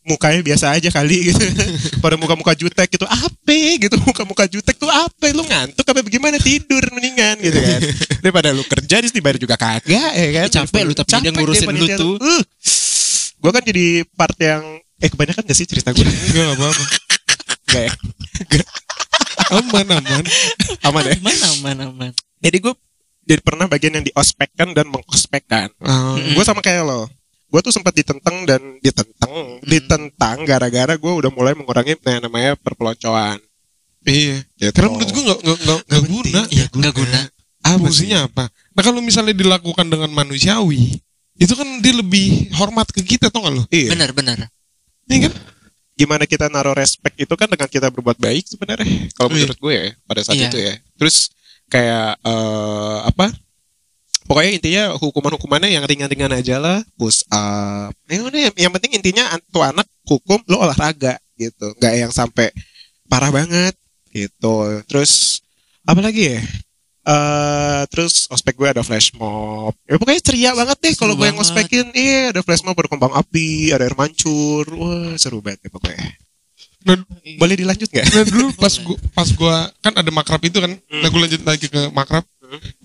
mukanya 0.07 0.39
biasa 0.47 0.79
aja 0.79 0.95
kali 0.95 1.35
gitu. 1.35 1.43
Pada 2.03 2.15
muka-muka 2.15 2.55
jutek 2.55 2.87
gitu. 2.87 3.03
Ape 3.03 3.83
gitu 3.83 3.99
muka-muka 4.07 4.47
jutek 4.47 4.79
tuh 4.79 4.87
apa? 4.87 5.35
Lu 5.35 5.43
ngantuk 5.43 5.83
apa 5.83 6.07
bagaimana 6.07 6.39
tidur 6.39 6.87
mendingan 6.95 7.35
gitu 7.43 7.59
kan. 7.59 7.81
Daripada 8.23 8.55
lu 8.55 8.63
kerja 8.63 9.03
di 9.03 9.11
dibayar 9.11 9.35
juga 9.35 9.59
kagak 9.59 10.13
ya 10.15 10.29
kan. 10.39 10.63
Capek 10.63 10.83
lu, 10.87 10.95
tapi 10.95 11.11
dia 11.19 11.33
ngurusin 11.35 11.67
lu 11.67 11.71
panitia 11.75 11.97
tuh. 11.99 12.15
Uh. 12.23 12.43
Gua 13.43 13.51
kan 13.51 13.63
jadi 13.67 14.07
part 14.15 14.39
yang 14.39 14.63
eh 15.03 15.11
kebanyakan 15.11 15.43
gak 15.43 15.59
sih 15.59 15.67
cerita 15.67 15.91
gue? 15.95 16.03
Enggak 16.03 16.43
nggak 16.43 16.59
apa-apa 16.59 16.85
Enggak 17.71 17.83
ya. 17.87 17.93
aman 19.55 19.87
aman 19.99 20.25
Aman 20.83 21.03
ya. 21.07 21.15
Aman, 21.23 21.37
aman, 21.39 21.77
aman. 21.91 22.13
Jadi 22.39 22.57
gue 22.59 22.75
jadi 23.29 23.43
pernah 23.43 23.67
bagian 23.71 23.95
yang 23.99 24.07
diospekkan 24.07 24.75
dan 24.75 24.91
mengospekkan. 24.91 25.71
Ah, 25.83 26.19
gue 26.19 26.45
sama 26.47 26.63
kayak 26.63 26.83
lo 26.87 27.07
gue 27.49 27.61
tuh 27.65 27.73
sempat 27.73 27.97
ditentang 27.97 28.45
dan 28.45 28.61
ditentang 28.85 29.61
ditentang 29.65 30.37
gara-gara 30.45 30.95
gue 30.95 31.13
udah 31.25 31.31
mulai 31.33 31.57
mengurangi 31.57 31.97
yang 31.97 32.23
namanya 32.25 32.53
perpeloncoan. 32.61 33.41
Iya. 34.09 34.41
Gitu. 34.57 34.73
karena 34.73 34.89
menurut 34.95 35.11
gua 35.13 35.23
nggak 35.27 35.41
nggak 35.43 35.59
nggak 35.59 35.81
nggak 35.85 36.05
guna. 36.09 36.41
Iya, 36.49 36.67
nggak 36.73 36.95
guna. 36.97 37.21
apa 37.59 37.75
sih? 37.75 37.83
fungsinya 37.85 38.19
apa? 38.31 38.45
Nah 38.49 38.83
kalau 38.87 39.01
misalnya 39.03 39.35
dilakukan 39.35 39.87
dengan 39.91 40.09
manusiawi 40.15 40.97
itu 41.39 41.53
kan 41.55 41.69
dia 41.85 41.95
lebih 41.95 42.51
hormat 42.59 42.89
ke 42.91 43.03
kita 43.05 43.31
tau 43.31 43.47
gak 43.47 43.55
lo? 43.55 43.63
Iya. 43.71 43.95
Benar, 43.95 44.11
benar. 44.11 44.37
Ini 45.07 45.29
kan? 45.29 45.33
Gimana 45.99 46.25
kita 46.27 46.47
naruh 46.51 46.75
respect 46.75 47.15
itu 47.19 47.31
kan 47.35 47.51
dengan 47.51 47.67
kita 47.71 47.91
berbuat 47.91 48.19
baik 48.19 48.47
sebenarnya. 48.47 49.11
Kalau 49.15 49.31
Iya. 49.31 49.35
menurut 49.47 49.59
gue 49.59 49.75
ya 49.75 49.89
pada 50.07 50.21
saat 50.27 50.39
Iya. 50.39 50.49
itu 50.51 50.59
ya. 50.59 50.75
Terus 50.99 51.17
kayak 51.71 52.19
eh, 52.23 52.99
apa 53.07 53.27
pokoknya 54.29 54.53
intinya 54.61 54.85
hukuman-hukumannya 55.01 55.73
yang 55.73 55.85
ringan-ringan 55.89 56.37
aja 56.37 56.61
lah 56.61 56.85
push 57.01 57.25
up. 57.33 57.91
Yang, 58.07 58.29
yang, 58.37 58.55
yang 58.69 58.73
penting 58.77 59.01
intinya 59.01 59.25
tuh 59.49 59.65
anak 59.65 59.89
hukum 60.05 60.39
lo 60.47 60.61
olahraga 60.61 61.17
gitu. 61.41 61.73
Nggak 61.81 61.95
yang 61.97 62.13
sampai 62.13 62.53
parah 63.09 63.33
banget 63.33 63.73
gitu. 64.13 64.85
Terus 64.85 65.41
apa 65.89 66.05
lagi 66.05 66.37
ya? 66.37 66.41
Eh 67.09 67.83
terus 67.89 68.29
ospek 68.29 68.53
gue 68.53 68.69
ada 68.69 68.85
flash 68.85 69.17
mob. 69.17 69.73
Ya 69.89 69.97
pokoknya 69.97 70.21
ceria 70.21 70.51
banget 70.53 70.77
deh 70.77 70.95
kalau 70.95 71.17
gue 71.17 71.25
yang 71.25 71.41
ngospekin. 71.41 71.89
Iya 71.97 72.37
ada 72.37 72.45
flash 72.45 72.61
mob 72.61 72.77
ada 72.77 72.89
kembang 72.93 73.17
api 73.17 73.73
ada 73.73 73.89
air 73.89 73.97
mancur. 73.97 74.69
Wah 74.77 75.17
seru 75.17 75.41
banget 75.41 75.65
deh 75.65 75.73
pokoknya. 75.73 76.05
Nah, 76.87 76.95
boleh 77.41 77.59
dilanjut 77.59 77.91
nggak? 77.91 78.07
Nah 78.15 78.25
dulu 78.29 78.47
pas 78.55 78.71
gua 78.79 78.97
pas 79.11 79.29
gua 79.35 79.67
kan 79.83 79.93
ada 79.99 80.11
makrab 80.15 80.39
itu 80.47 80.63
kan. 80.63 80.71
Nah 80.73 81.09
gue 81.11 81.21
lanjut 81.21 81.43
lagi 81.43 81.67
ke 81.67 81.91
makrab. 81.91 82.23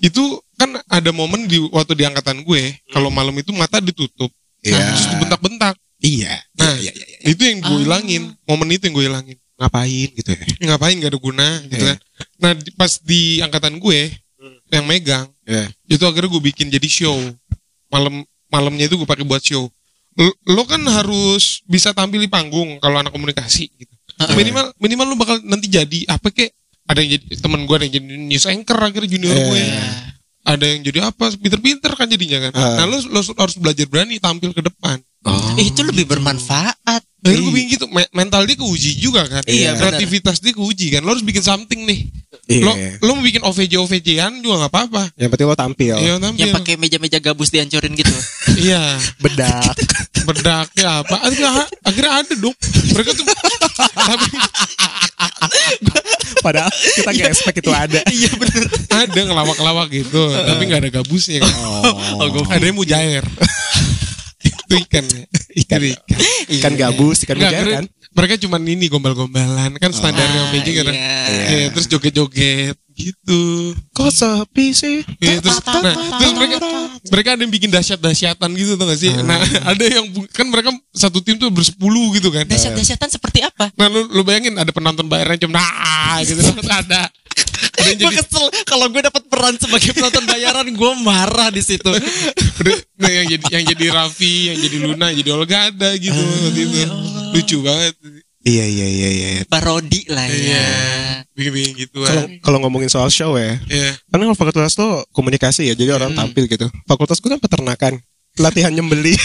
Itu 0.02 0.42
kan 0.64 0.72
ada 0.88 1.12
momen 1.12 1.44
di 1.44 1.60
waktu 1.68 1.94
di 1.94 2.04
angkatan 2.04 2.42
gue 2.42 2.62
kalau 2.88 3.08
malam 3.10 3.36
itu 3.36 3.52
mata 3.52 3.78
ditutup 3.78 4.32
Iya. 4.60 4.80
terus 4.80 5.04
dibentak-bentak 5.12 5.76
Iya. 6.00 6.36
Nah, 6.56 6.76
iya, 6.78 6.92
iya, 6.92 7.06
iya. 7.06 7.18
itu 7.28 7.42
yang 7.42 7.60
gue 7.60 7.70
Ah. 7.70 7.80
hilangin 7.80 8.24
momen 8.44 8.68
itu 8.70 8.88
yang 8.88 8.96
gue 8.96 9.06
hilangin 9.06 9.38
Ngapain 9.54 10.10
gitu 10.12 10.30
ya? 10.30 10.44
Ya, 10.60 10.66
ngapain 10.66 10.96
gak 10.98 11.12
ada 11.12 11.20
guna 11.22 11.48
gitu 11.64 11.78
Iya. 11.78 11.94
kan 11.94 11.98
nah 12.38 12.52
di- 12.54 12.74
pas 12.74 12.92
di 12.98 13.22
angkatan 13.40 13.76
gue 13.78 14.00
yang 14.70 14.84
megang 14.84 15.28
Iya. 15.44 15.68
itu 15.90 16.04
akhirnya 16.04 16.28
gue 16.28 16.44
bikin 16.46 16.68
jadi 16.70 16.88
show 16.90 17.16
malam 17.88 18.24
malamnya 18.48 18.88
itu 18.88 18.96
gue 18.96 19.06
pakai 19.06 19.24
buat 19.24 19.40
show 19.40 19.68
lo, 20.14 20.30
lo 20.46 20.64
kan 20.64 20.80
harus 20.84 21.60
bisa 21.64 21.92
tampil 21.92 22.18
di 22.18 22.28
panggung 22.28 22.78
kalau 22.78 22.98
anak 22.98 23.10
komunikasi 23.10 23.68
gitu 23.74 23.94
minimal 24.32 24.72
minimal 24.78 25.06
lo 25.06 25.16
bakal 25.16 25.38
nanti 25.42 25.68
jadi 25.68 26.06
apa 26.08 26.30
kek 26.30 26.54
ada 26.84 27.00
yang 27.00 27.18
jadi 27.18 27.26
teman 27.38 27.64
gue 27.64 27.74
ada 27.74 27.84
yang 27.84 27.96
jadi 27.96 28.06
news 28.22 28.46
anchor 28.46 28.78
akhirnya 28.78 29.10
junior 29.10 29.34
Iya. 29.34 29.44
gue 29.44 29.64
ada 30.44 30.66
yang 30.66 30.84
jadi 30.84 31.00
apa 31.08 31.32
pinter-pinter 31.34 31.92
kan 31.96 32.06
jadinya 32.06 32.48
kan 32.48 32.52
Ah. 32.54 32.84
nah 32.84 32.86
lo, 32.86 33.00
lo 33.02 33.20
harus 33.24 33.56
belajar 33.56 33.88
berani 33.88 34.20
tampil 34.20 34.52
ke 34.52 34.62
depan 34.62 35.00
Oh. 35.24 35.56
Eh, 35.56 35.72
itu 35.72 35.88
lebih 35.88 36.04
bermanfaat. 36.04 36.76
Akhirnya 37.24 37.48
gue 37.48 37.54
bikin 37.56 37.70
gitu, 37.80 37.86
me- 37.88 38.12
mental 38.12 38.44
dia 38.44 38.60
keuji 38.60 39.00
juga 39.00 39.24
kan. 39.24 39.40
Iya. 39.48 39.80
Kreativitas 39.80 40.44
dia 40.44 40.52
keuji 40.52 40.92
kan. 40.92 41.00
Lo 41.00 41.16
harus 41.16 41.24
bikin 41.24 41.40
something 41.40 41.88
nih. 41.88 42.12
Iya. 42.52 42.64
Lo 42.68 42.72
lo 43.00 43.12
mau 43.16 43.24
bikin 43.24 43.40
OVJ 43.40 43.80
OVJ-an 43.80 44.44
juga 44.44 44.68
nggak 44.68 44.72
apa-apa. 44.76 45.16
Yang 45.16 45.30
penting 45.32 45.48
lo 45.48 45.56
tampil. 45.56 45.96
Iya, 45.96 46.20
tampil. 46.20 46.40
Yang 46.44 46.56
pakai 46.60 46.74
meja-meja 46.76 47.18
gabus 47.24 47.56
dihancurin 47.56 47.96
gitu. 47.96 48.12
Iya, 48.68 49.00
Bedak. 49.24 49.80
bedaknya 50.28 50.88
apa? 51.00 51.16
Akhirnya, 51.24 51.52
akhirnya 51.82 52.12
ada 52.20 52.34
dong. 52.36 52.56
Mereka 52.92 53.12
tuh 53.16 53.24
tapi 54.12 54.28
Padahal 56.44 56.70
kita 56.70 57.10
nggak 57.10 57.30
expect 57.32 57.58
itu 57.64 57.72
ada. 57.72 58.00
Iya 58.14 58.30
bener. 58.36 58.64
ada 58.92 59.20
ngelawak-lawak 59.24 59.88
gitu, 59.90 60.22
tapi 60.30 60.62
nggak 60.68 60.82
ada 60.84 60.92
gabusnya 60.92 61.40
kan. 61.42 61.54
Oh. 62.20 62.44
Ada 62.52 62.66
yang 62.68 62.76
mujair. 62.78 63.24
itu 64.50 64.74
ikan 64.86 65.04
ya. 65.08 65.24
Ikan. 65.64 65.80
Ikan. 65.88 66.20
Ikan 66.60 66.74
gabus, 66.76 67.24
ikan 67.24 67.40
mujair 67.40 67.68
kan? 67.82 67.86
mereka 68.14 68.38
cuma 68.38 68.62
ini 68.62 68.86
gombal-gombalan 68.94 69.74
kan 69.82 69.90
standarnya 69.90 70.38
Ah, 70.38 70.48
OVJ 70.54 70.68
kan. 70.78 70.94
iya. 70.94 71.18
Iya, 71.50 71.68
terus 71.74 71.90
joget-joget 71.90 72.78
gitu. 72.94 73.42
Kok 73.94 74.10
sepi 74.10 74.72
sih? 74.72 75.06
Iya, 75.20 75.42
terus, 75.42 75.60
nah, 75.66 75.94
terus 76.22 76.34
mereka 76.38 76.58
mereka 77.12 77.30
ada 77.36 77.42
yang 77.44 77.54
bikin 77.54 77.70
dahsyat-dahsyatan 77.74 78.50
gitu 78.56 78.78
tuh 78.80 78.86
gak 78.88 79.00
sih? 79.02 79.12
Nah, 79.22 79.38
ada 79.68 79.84
yang 79.84 80.06
kan 80.32 80.48
mereka 80.48 80.72
satu 80.94 81.20
tim 81.20 81.36
tuh 81.36 81.52
bersepuluh 81.52 82.14
gitu 82.16 82.30
kan. 82.30 82.46
Dahsyat-dahsyatan 82.48 83.10
seperti 83.10 83.44
apa? 83.44 83.74
Nah, 83.76 83.90
lu, 83.90 84.08
lu 84.10 84.22
bayangin 84.24 84.56
ada 84.56 84.72
penonton 84.72 85.06
bayarnya 85.10 85.46
cuma 85.50 85.60
nah 85.60 86.22
gitu 86.22 86.40
terus 86.54 86.70
ada 86.70 87.10
gue 87.74 88.12
kesel 88.14 88.46
kalau 88.70 88.86
gue 88.90 89.02
dapat 89.02 89.24
peran 89.28 89.56
sebagai 89.58 89.92
penonton 89.98 90.24
bayaran 90.30 90.68
gue 90.70 90.92
marah 91.02 91.50
di 91.50 91.62
situ. 91.64 91.92
Nah, 92.94 93.12
yang 93.12 93.28
jadi 93.28 93.60
yang 93.60 93.66
jadi 93.76 93.86
Raffi, 93.92 94.48
yang 94.48 94.58
jadi 94.64 94.78
Luna, 94.80 95.12
yang 95.12 95.20
jadi 95.20 95.32
Olga 95.36 95.58
ada 95.68 95.92
gitu 96.00 96.16
waktu 96.16 96.62
itu. 96.64 96.80
Lucu 97.36 97.58
banget. 97.60 97.94
Iya 98.44 98.66
iya 98.66 98.86
iya 98.86 99.10
iya. 99.10 99.30
Parodi 99.46 100.04
lah 100.08 100.28
ya. 100.28 100.36
Iya. 100.36 100.66
Bikin-bikin 101.34 101.72
gitu 101.80 101.98
Kalau 102.00 102.24
kalau 102.40 102.58
ngomongin 102.60 102.88
soal 102.88 103.08
show 103.08 103.34
ya, 103.34 103.56
Iya. 103.64 103.96
karena 104.08 104.28
kalau 104.28 104.38
fakultas 104.38 104.74
tuh 104.74 105.02
komunikasi 105.10 105.66
ya, 105.66 105.74
jadi 105.74 105.96
orang 105.96 106.14
tampil 106.14 106.46
gitu. 106.46 106.68
Fakultas 106.84 107.18
gue 107.18 107.28
kan 107.28 107.40
peternakan, 107.40 107.98
latihan 108.38 108.70
nyembeli, 108.70 109.16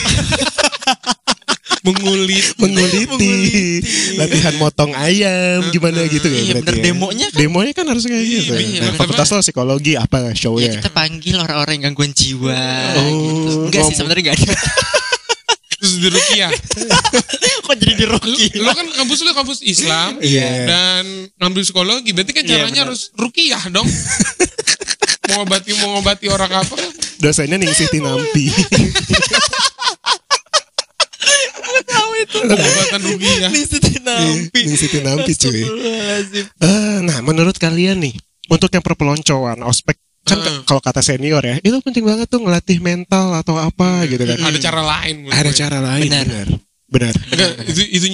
Mengulit. 1.79 2.43
menguliti, 2.59 3.81
latihan 4.15 4.55
motong 4.57 4.93
ayam, 4.95 5.63
gimana 5.69 6.05
gitu 6.07 6.27
ya. 6.27 6.41
Iya, 6.41 6.53
bener. 6.59 6.75
ya. 6.75 6.83
Demonya 6.85 7.27
kan- 7.29 7.39
demonya 7.39 7.73
kan 7.73 7.87
harus 7.87 8.05
kayak 8.05 8.25
gitu. 8.25 8.53
iya, 8.55 8.81
Nah, 8.83 8.93
fakultas 8.95 9.29
lo 9.29 9.41
psikologi 9.41 9.95
apa 9.95 10.27
Ya 10.27 10.35
shownya? 10.35 10.73
kita 10.75 10.91
panggil 10.91 11.39
orang-orang 11.39 11.79
yang 11.79 11.85
gangguan 11.89 12.13
jiwa 12.13 12.55
Oh, 12.95 13.05
gitu. 13.09 13.53
Enggak 13.67 13.83
sih 13.85 13.95
sebenarnya 13.95 14.23
enggak 14.27 14.39
ada. 14.39 14.55
Di 15.99 16.09
Rukiah. 16.09 16.51
Kok 17.67 17.75
jadi 17.77 17.95
di 17.95 18.07
Rocky? 18.07 18.49
Lo 18.63 18.73
kan 18.73 18.87
kampus 18.89 19.19
lu 19.21 19.35
kampus 19.35 19.59
Islam 19.61 20.17
Iya. 20.23 20.49
dan 20.65 21.05
ngambil 21.37 21.63
psikologi, 21.63 22.11
berarti 22.15 22.33
kan 22.33 22.45
Iya, 22.47 22.51
caranya 22.55 22.83
benar. 22.83 22.87
harus 22.89 23.11
Rukiah 23.13 23.63
dong. 23.69 23.85
mau 25.29 25.45
ngobati 25.45 25.71
mau 25.77 25.89
ngobati 25.99 26.27
orang 26.33 26.53
apa 26.55 26.73
kan? 26.73 26.91
Dosennya 27.21 27.61
Ningsih 27.61 27.93
Tinampi. 27.93 28.49
Tahu 31.89 32.11
itu. 32.21 32.39
Pengobatan 32.43 33.01
Rukiah. 33.05 33.51
Nih 33.53 33.65
Siti 33.69 34.99
Nampi. 35.03 35.33
Cuy. 35.37 35.63
Eh, 35.65 36.97
nah, 37.05 37.19
menurut 37.21 37.57
kalian 37.57 38.01
nih, 38.01 38.15
untuk 38.49 38.73
yang 38.73 38.81
perpeloncoan, 38.81 39.61
ospek 39.65 39.97
kan 40.29 40.38
Hmm. 40.38 40.62
kalau 40.62 40.81
kata 40.81 41.01
senior 41.01 41.41
ya, 41.41 41.57
itu 41.59 41.77
penting 41.81 42.05
banget 42.05 42.29
tuh 42.29 42.38
ngelatih 42.38 42.79
mental 42.79 43.33
atau 43.33 43.57
apa 43.57 44.05
gitu 44.05 44.21
kan. 44.23 44.37
Ada 44.37 44.59
cara 44.61 44.83
lain. 44.85 45.17
Ada 45.29 45.49
gue. 45.49 45.57
cara 45.57 45.79
lain 45.81 46.03
Benar. 46.05 46.27
benar. 46.27 46.49
Benar. 46.88 47.14
Enggak, 47.29 47.51
itu 47.69 47.81
itu 47.85 48.07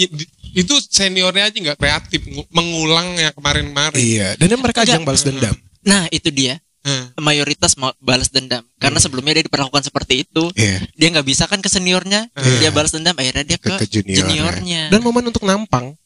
itu 0.54 0.74
seniornya 0.84 1.46
aja 1.46 1.54
nggak 1.54 1.78
kreatif 1.78 2.26
ngu- 2.26 2.50
mengulang 2.50 3.14
yang 3.14 3.30
kemarin-kemarin. 3.30 3.94
Iya, 3.94 4.28
dan 4.34 4.50
mereka 4.58 4.82
Enggak. 4.82 4.94
ajang 4.94 5.04
balas 5.04 5.22
dendam. 5.22 5.54
Nah, 5.82 6.06
itu 6.08 6.30
dia. 6.30 6.58
Hah. 6.84 7.16
Mayoritas 7.16 7.80
mau 7.80 7.96
balas 7.96 8.28
dendam 8.28 8.60
karena 8.76 9.00
sebelumnya 9.00 9.40
dia 9.40 9.48
diperlakukan 9.48 9.84
seperti 9.84 10.20
itu. 10.22 10.52
Iya, 10.52 10.84
Dia 10.92 11.08
nggak 11.10 11.24
bisa 11.24 11.48
kan 11.48 11.58
ke 11.58 11.72
seniornya, 11.72 12.28
Iya. 12.30 12.58
dia 12.60 12.70
balas 12.70 12.92
dendam 12.92 13.14
akhirnya 13.14 13.40
dia 13.42 13.56
ke, 13.56 13.72
ke, 13.72 13.76
ke 13.80 13.86
junior. 13.88 14.20
juniornya. 14.20 14.92
Dan 14.92 15.00
momen 15.00 15.24
untuk 15.24 15.42
nampang. 15.42 15.96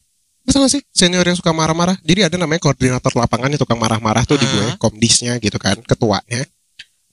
Masa 0.49 0.65
gak 0.65 0.73
sih 0.73 0.81
senior 0.89 1.21
yang 1.21 1.37
suka 1.37 1.53
marah-marah? 1.53 1.93
Jadi 2.01 2.25
ada 2.25 2.33
namanya 2.41 2.57
koordinator 2.57 3.13
lapangan 3.13 3.53
yang 3.53 3.61
tukang 3.61 3.77
marah-marah 3.77 4.25
tuh 4.25 4.33
di 4.33 4.49
Ah. 4.49 4.73
gue, 4.73 4.81
komdisnya 4.81 5.37
gitu 5.37 5.61
kan, 5.61 5.77
ketuanya. 5.85 6.41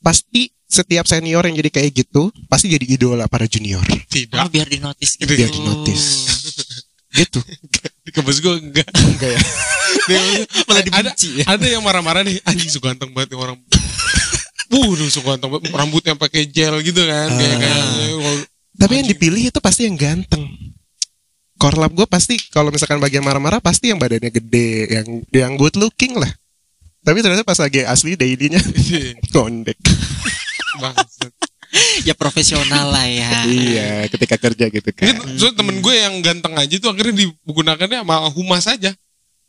Pasti 0.01 0.49
setiap 0.65 1.05
senior 1.05 1.45
yang 1.45 1.53
jadi 1.53 1.69
kayak 1.69 1.91
gitu, 2.01 2.33
pasti 2.49 2.73
jadi 2.73 2.89
idola 2.89 3.29
para 3.29 3.45
junior. 3.45 3.85
Tidak. 4.09 4.41
Oh, 4.41 4.49
biar 4.49 4.65
di 4.73 4.81
notice 4.81 5.21
gitu. 5.21 5.37
Biar 5.37 5.53
di-notice. 5.53 6.07
Gitu. 7.17 7.41
Di 8.05 8.13
kampus 8.13 8.45
gue 8.45 8.61
enggak. 8.61 8.93
Enggak 8.93 9.31
ya? 9.33 9.41
Malah 10.69 10.85
ada 10.85 11.09
dibenci 11.09 11.41
ya. 11.41 11.45
ada 11.49 11.65
yang 11.65 11.81
marah-marah 11.81 12.21
nih 12.21 12.45
anjing 12.45 12.69
suka 12.69 12.93
ganteng 12.93 13.17
banget 13.17 13.33
nih 13.33 13.41
orang. 13.41 13.57
Wuh, 14.77 14.93
suka 15.09 15.33
ganteng 15.33 15.49
banget. 15.49 15.73
Rambutnya 15.73 16.13
pakai 16.13 16.45
gel 16.45 16.77
gitu 16.85 17.01
kan. 17.09 17.33
Kayak 17.33 17.57
kayak 17.57 17.85
Tapi 18.77 18.93
yang 19.01 19.09
dipilih 19.09 19.49
itu 19.49 19.61
pasti 19.65 19.89
yang 19.89 19.97
ganteng. 19.97 20.45
Korlap 21.57 21.93
gue 21.93 22.05
pasti 22.05 22.37
kalau 22.49 22.69
misalkan 22.69 23.01
bagian 23.01 23.25
marah-marah 23.25 23.59
pasti 23.59 23.89
yang 23.89 23.97
badannya 23.97 24.29
gede, 24.29 24.71
yang 24.93 25.07
yang 25.33 25.53
good 25.57 25.73
looking 25.75 26.13
lah. 26.15 26.29
Tapi 27.01 27.23
ternyata 27.23 27.43
pas 27.43 27.57
lagi 27.57 27.81
asli 27.81 28.13
dailynya 28.13 28.61
kondek. 29.35 29.79
Bangsat. 30.77 31.33
ya 32.05 32.15
profesional 32.15 32.89
lah 32.89 33.05
ya. 33.05 33.45
iya, 33.45 33.89
ketika 34.09 34.39
kerja 34.39 34.71
gitu 34.71 34.87
Ini 34.87 35.13
kan. 35.13 35.17
so, 35.37 35.51
temen 35.53 35.83
gue 35.83 35.93
yang 35.93 36.21
ganteng 36.25 36.55
aja 36.57 36.73
tuh 36.79 36.95
akhirnya 36.95 37.27
digunakannya 37.27 38.01
sama 38.01 38.17
humas 38.33 38.65
aja. 38.65 38.93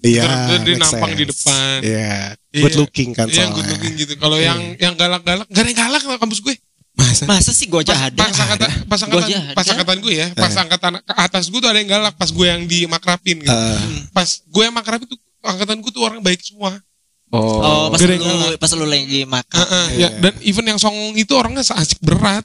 Iya. 0.01 0.23
Dia- 0.61 0.77
nampang 0.77 1.13
di 1.13 1.25
depan. 1.25 1.77
Iya. 1.81 2.35
Good 2.53 2.73
Iya. 2.73 2.79
looking 2.79 3.09
kan 3.13 3.27
Iya, 3.27 3.35
soalnya. 3.47 3.55
good 3.55 3.69
looking 3.73 3.93
gitu. 3.97 4.13
Kalau 4.17 4.37
yang 4.37 4.59
yang 4.77 4.93
galak-galak, 4.93 5.47
gak 5.49 5.61
ada 5.61 5.69
yang 5.71 5.79
galak 5.79 6.03
lah 6.03 6.17
kampus 6.17 6.39
gue. 6.41 6.55
Masa? 6.97 7.23
Masa 7.23 7.51
sih 7.53 7.69
gua 7.69 7.85
aja 7.85 7.93
Pas, 7.93 8.09
ada. 8.09 8.17
pas 8.19 8.33
angkatan, 8.35 8.69
pas 8.83 8.97
Gua 8.97 9.05
angkatan, 9.05 9.29
ada. 9.29 9.53
pas 9.53 9.65
angkatan 9.69 9.97
gue 10.01 10.13
ya, 10.13 10.27
pas 10.33 10.49
Eh. 10.49 10.57
angkatan 10.57 10.91
ke 10.97 11.13
atas 11.13 11.43
gue 11.45 11.59
tuh 11.59 11.69
ada 11.69 11.77
yang 11.77 11.89
galak, 11.91 12.13
pas 12.13 12.25
gue 12.27 12.45
yang 12.45 12.61
dimakrapin 12.65 13.37
gitu. 13.37 13.53
Eh, 13.53 14.09
Pas 14.09 14.25
gue 14.25 14.63
yang 14.65 14.73
makrapin 14.73 15.05
tuh 15.05 15.19
angkatan 15.39 15.77
gue 15.77 15.91
tuh 15.91 16.01
orang 16.01 16.19
baik 16.19 16.41
semua. 16.41 16.73
Oh, 17.29 17.91
pas 17.91 17.99
Gak 17.99 18.07
ada 18.07 18.13
yang 18.13 18.23
lu 18.23 18.33
galak. 18.33 18.57
pas 18.57 18.71
lu 18.73 18.85
lagi 18.87 19.21
makan. 19.23 19.57
Heeh, 19.61 19.85
Iya. 19.93 19.99
ya, 19.99 20.09
dan 20.17 20.33
even 20.41 20.65
yang 20.65 20.79
songong 20.79 21.13
itu 21.13 21.31
orangnya 21.31 21.61
asik 21.61 22.01
berat. 22.01 22.41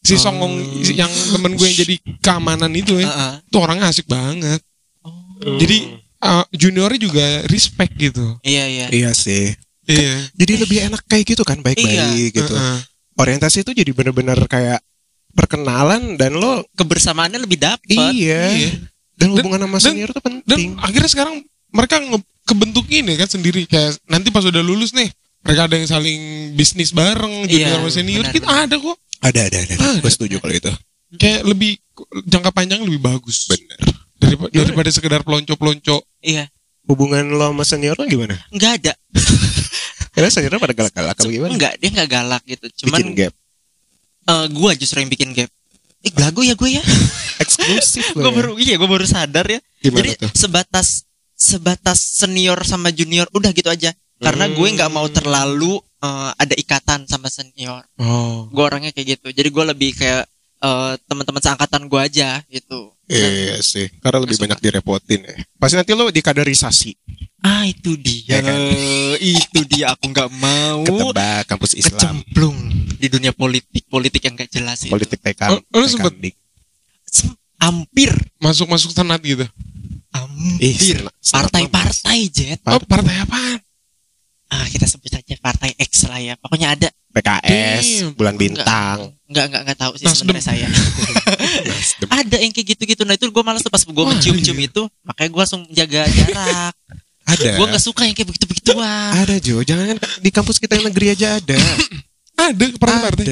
Si 0.00 0.16
Oh. 0.16 0.20
songong 0.20 0.54
yang 0.90 1.12
temen 1.30 1.52
gue 1.54 1.62
yang 1.64 1.78
jadi 1.78 1.94
keamanan 2.18 2.72
itu 2.72 2.98
ya, 2.98 3.06
Heeh. 3.06 3.32
itu 3.44 3.56
orangnya 3.56 3.86
asik 3.86 4.08
banget. 4.08 4.58
Oh. 5.04 5.14
Jadi 5.60 5.94
uh, 6.18 6.42
juniornya 6.50 6.98
juga 6.98 7.26
respect 7.46 7.94
gitu. 7.94 8.34
Iya, 8.42 8.64
iya. 8.66 8.86
Iya 8.90 9.10
sih. 9.12 9.54
Iya. 9.86 10.26
Jadi 10.32 10.52
lebih 10.58 10.78
enak 10.86 11.02
kayak 11.04 11.24
gitu 11.28 11.42
kan, 11.44 11.60
baik-baik 11.60 12.32
gitu. 12.32 12.50
Heeh. 12.50 12.78
Orientasi 13.20 13.60
itu 13.60 13.72
jadi 13.72 13.90
bener-bener 13.90 14.40
kayak 14.46 14.80
perkenalan 15.30 16.16
dan 16.16 16.34
lo 16.34 16.64
Kebersamaannya 16.72 17.38
lebih 17.38 17.58
dapet. 17.58 17.86
iya. 18.10 18.50
Iya. 18.50 18.70
Dan 19.14 19.30
Dan- 19.30 19.32
hubungan 19.38 19.60
sama 19.62 19.76
dan- 19.76 19.84
senior 19.86 20.10
tuh 20.10 20.18
Dan 20.18 20.40
penting. 20.42 20.68
akhirnya 20.76 21.10
sekarang 21.10 21.34
mereka 21.70 21.96
nge- 21.98 22.28
kebentuk 22.42 22.86
ini 22.88 23.12
kan 23.14 23.28
sendiri 23.28 23.62
kayak 23.64 24.00
nanti 24.04 24.28
pas 24.28 24.42
udah 24.42 24.58
lulus 24.58 24.90
nih 24.90 25.06
mereka 25.40 25.64
ada 25.64 25.74
yang 25.74 25.86
saling 25.86 26.20
bisnis 26.52 26.90
bareng 26.90 27.46
junior 27.46 27.68
Iya, 27.68 27.78
sama 27.78 27.90
senior 27.90 28.24
benar, 28.24 28.34
kita 28.34 28.48
ada 28.50 28.74
kok 28.76 28.96
Ada 29.20 29.40
ada 29.44 29.58
ada. 29.60 29.74
Ada. 29.76 30.00
Gue 30.00 30.10
setuju 30.10 30.36
kalau 30.38 30.54
itu. 30.54 30.72
kayak 31.12 31.40
lebih 31.44 31.76
jangka 32.24 32.50
panjang 32.50 32.80
lebih 32.80 32.98
bagus 32.98 33.44
Bener. 33.46 33.78
daripada, 34.16 34.50
daripada 34.50 34.88
sekedar 34.88 35.20
pelonco-pelonco 35.20 36.00
Iya. 36.20 36.48
Hubungan 36.82 37.28
lo 37.30 37.50
sama 37.50 37.62
senior 37.62 37.94
lo 37.94 38.04
gimana? 38.04 38.34
Enggak 38.48 38.82
ada. 38.82 38.92
Karena 40.20 40.30
seniornya 40.30 40.60
pada 40.60 40.74
galak-galak 40.76 41.16
apa 41.16 41.24
gimana? 41.24 41.52
Enggak, 41.56 41.72
dia 41.80 41.88
enggak 41.88 42.08
galak 42.12 42.42
gitu. 42.44 42.66
Bikin 42.68 42.84
Cuman 42.84 43.00
gap. 43.16 43.32
eh, 44.28 44.46
gua 44.52 44.70
justru 44.76 45.00
yang 45.00 45.08
bikin 45.08 45.32
gap. 45.32 45.48
Eh, 46.00 46.12
belagu 46.12 46.40
ya 46.44 46.52
gue 46.52 46.70
ya. 46.76 46.84
Eksklusif 47.44 48.12
gue 48.12 48.24
lo. 48.24 48.32
baru 48.32 48.52
iya 48.56 48.76
gue 48.76 48.88
baru 48.88 49.04
sadar 49.04 49.44
ya. 49.48 49.60
Gimana 49.80 50.12
Jadi 50.12 50.20
tuh? 50.20 50.30
sebatas 50.32 51.08
sebatas 51.32 52.00
senior 52.00 52.60
sama 52.68 52.92
junior 52.92 53.28
udah 53.32 53.52
gitu 53.52 53.68
aja. 53.72 53.92
Karena 54.20 54.48
gue 54.52 54.66
nggak 54.76 54.92
mau 54.92 55.08
terlalu 55.08 55.80
eh, 56.00 56.30
ada 56.36 56.54
ikatan 56.56 57.08
sama 57.08 57.28
senior. 57.32 57.84
Oh. 57.96 58.48
Gue 58.52 58.64
orangnya 58.64 58.92
kayak 58.92 59.20
gitu. 59.20 59.28
Jadi 59.32 59.48
gue 59.48 59.64
lebih 59.72 59.90
kayak 59.96 60.24
eh, 60.60 60.92
teman-teman 61.04 61.40
seangkatan 61.40 61.88
gue 61.88 62.00
aja 62.00 62.40
gitu. 62.48 62.92
Iya 63.10 63.58
sih. 63.58 63.90
Karena 63.98 64.22
lebih 64.22 64.38
banyak 64.38 64.58
direpotin 64.62 65.26
ya. 65.26 65.34
Pasti 65.58 65.74
nanti 65.74 65.92
lo 65.92 66.08
dikaderisasi. 66.08 66.90
Ah 67.42 67.66
itu 67.66 67.98
dia. 67.98 68.38
Ya 68.38 68.40
kan? 68.40 68.58
Itu 69.42 69.60
dia 69.66 69.92
aku 69.92 70.08
nggak 70.08 70.30
mau 70.30 70.86
Ketebak 70.86 71.50
kampus 71.50 71.74
Islam. 71.74 71.98
kecemplung 72.22 72.56
di 72.96 73.08
dunia 73.08 73.32
politik 73.32 73.84
politik 73.88 74.22
yang 74.22 74.36
gak 74.36 74.48
jelas 74.48 74.86
itu. 74.86 74.92
Politik 74.92 75.18
TK. 75.18 75.58
Lo 75.66 75.84
sempet- 75.84 76.36
Sem- 77.04 77.34
Hampir, 77.60 78.08
masuk-masuk 78.40 78.88
senat 78.88 79.20
gitu 79.20 79.44
hampir. 80.10 81.04
Partai-partai 81.22 82.18
jet. 82.28 82.58
oh 82.66 82.80
partai 82.82 83.20
apaan 83.20 83.58
Ah 84.50 84.66
kita 84.66 84.84
sebut 84.84 85.08
saja 85.08 85.34
partai 85.38 85.72
X 85.78 86.10
lah 86.10 86.18
ya. 86.18 86.34
Pokoknya 86.36 86.74
ada. 86.74 86.88
PKS, 87.10 88.06
Damn. 88.06 88.14
bulan 88.14 88.34
bintang. 88.38 89.10
Enggak 89.26 89.44
enggak 89.50 89.62
enggak 89.66 89.78
tahu 89.82 89.92
sih 89.98 90.06
sebenarnya 90.06 90.46
saya. 90.46 90.66
Ada 92.22 92.38
yang 92.38 92.54
kayak 92.54 92.78
gitu-gitu. 92.78 93.02
Nah 93.02 93.18
itu 93.18 93.26
gue 93.26 93.42
malas 93.42 93.66
tuh 93.66 93.72
pas 93.72 93.82
gue 93.82 93.90
mencium-cium 94.14 94.54
iya. 94.54 94.70
itu, 94.70 94.82
makanya 95.02 95.30
gue 95.34 95.40
langsung 95.42 95.62
jaga 95.74 96.06
jarak. 96.06 96.74
Ada. 97.26 97.50
gue 97.58 97.66
nggak 97.66 97.82
suka 97.82 98.06
yang 98.06 98.14
kayak 98.14 98.30
begitu-begituan. 98.30 99.10
Ada 99.26 99.42
Jo, 99.42 99.58
jangan 99.66 99.98
di 100.22 100.30
kampus 100.30 100.62
kita 100.62 100.78
yang 100.78 100.86
negeri 100.86 101.18
aja 101.18 101.42
ada. 101.42 101.58
ada 102.40 102.64
partai-partai 102.80 103.26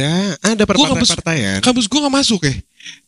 ada, 0.44 0.52
ada 0.52 0.64
Gua 0.68 0.92
kampus- 0.92 1.10
partai-partaian. 1.14 1.58
kampus 1.64 1.86
gue 1.88 1.98
gak 2.04 2.14
masuk 2.14 2.40
ya 2.44 2.54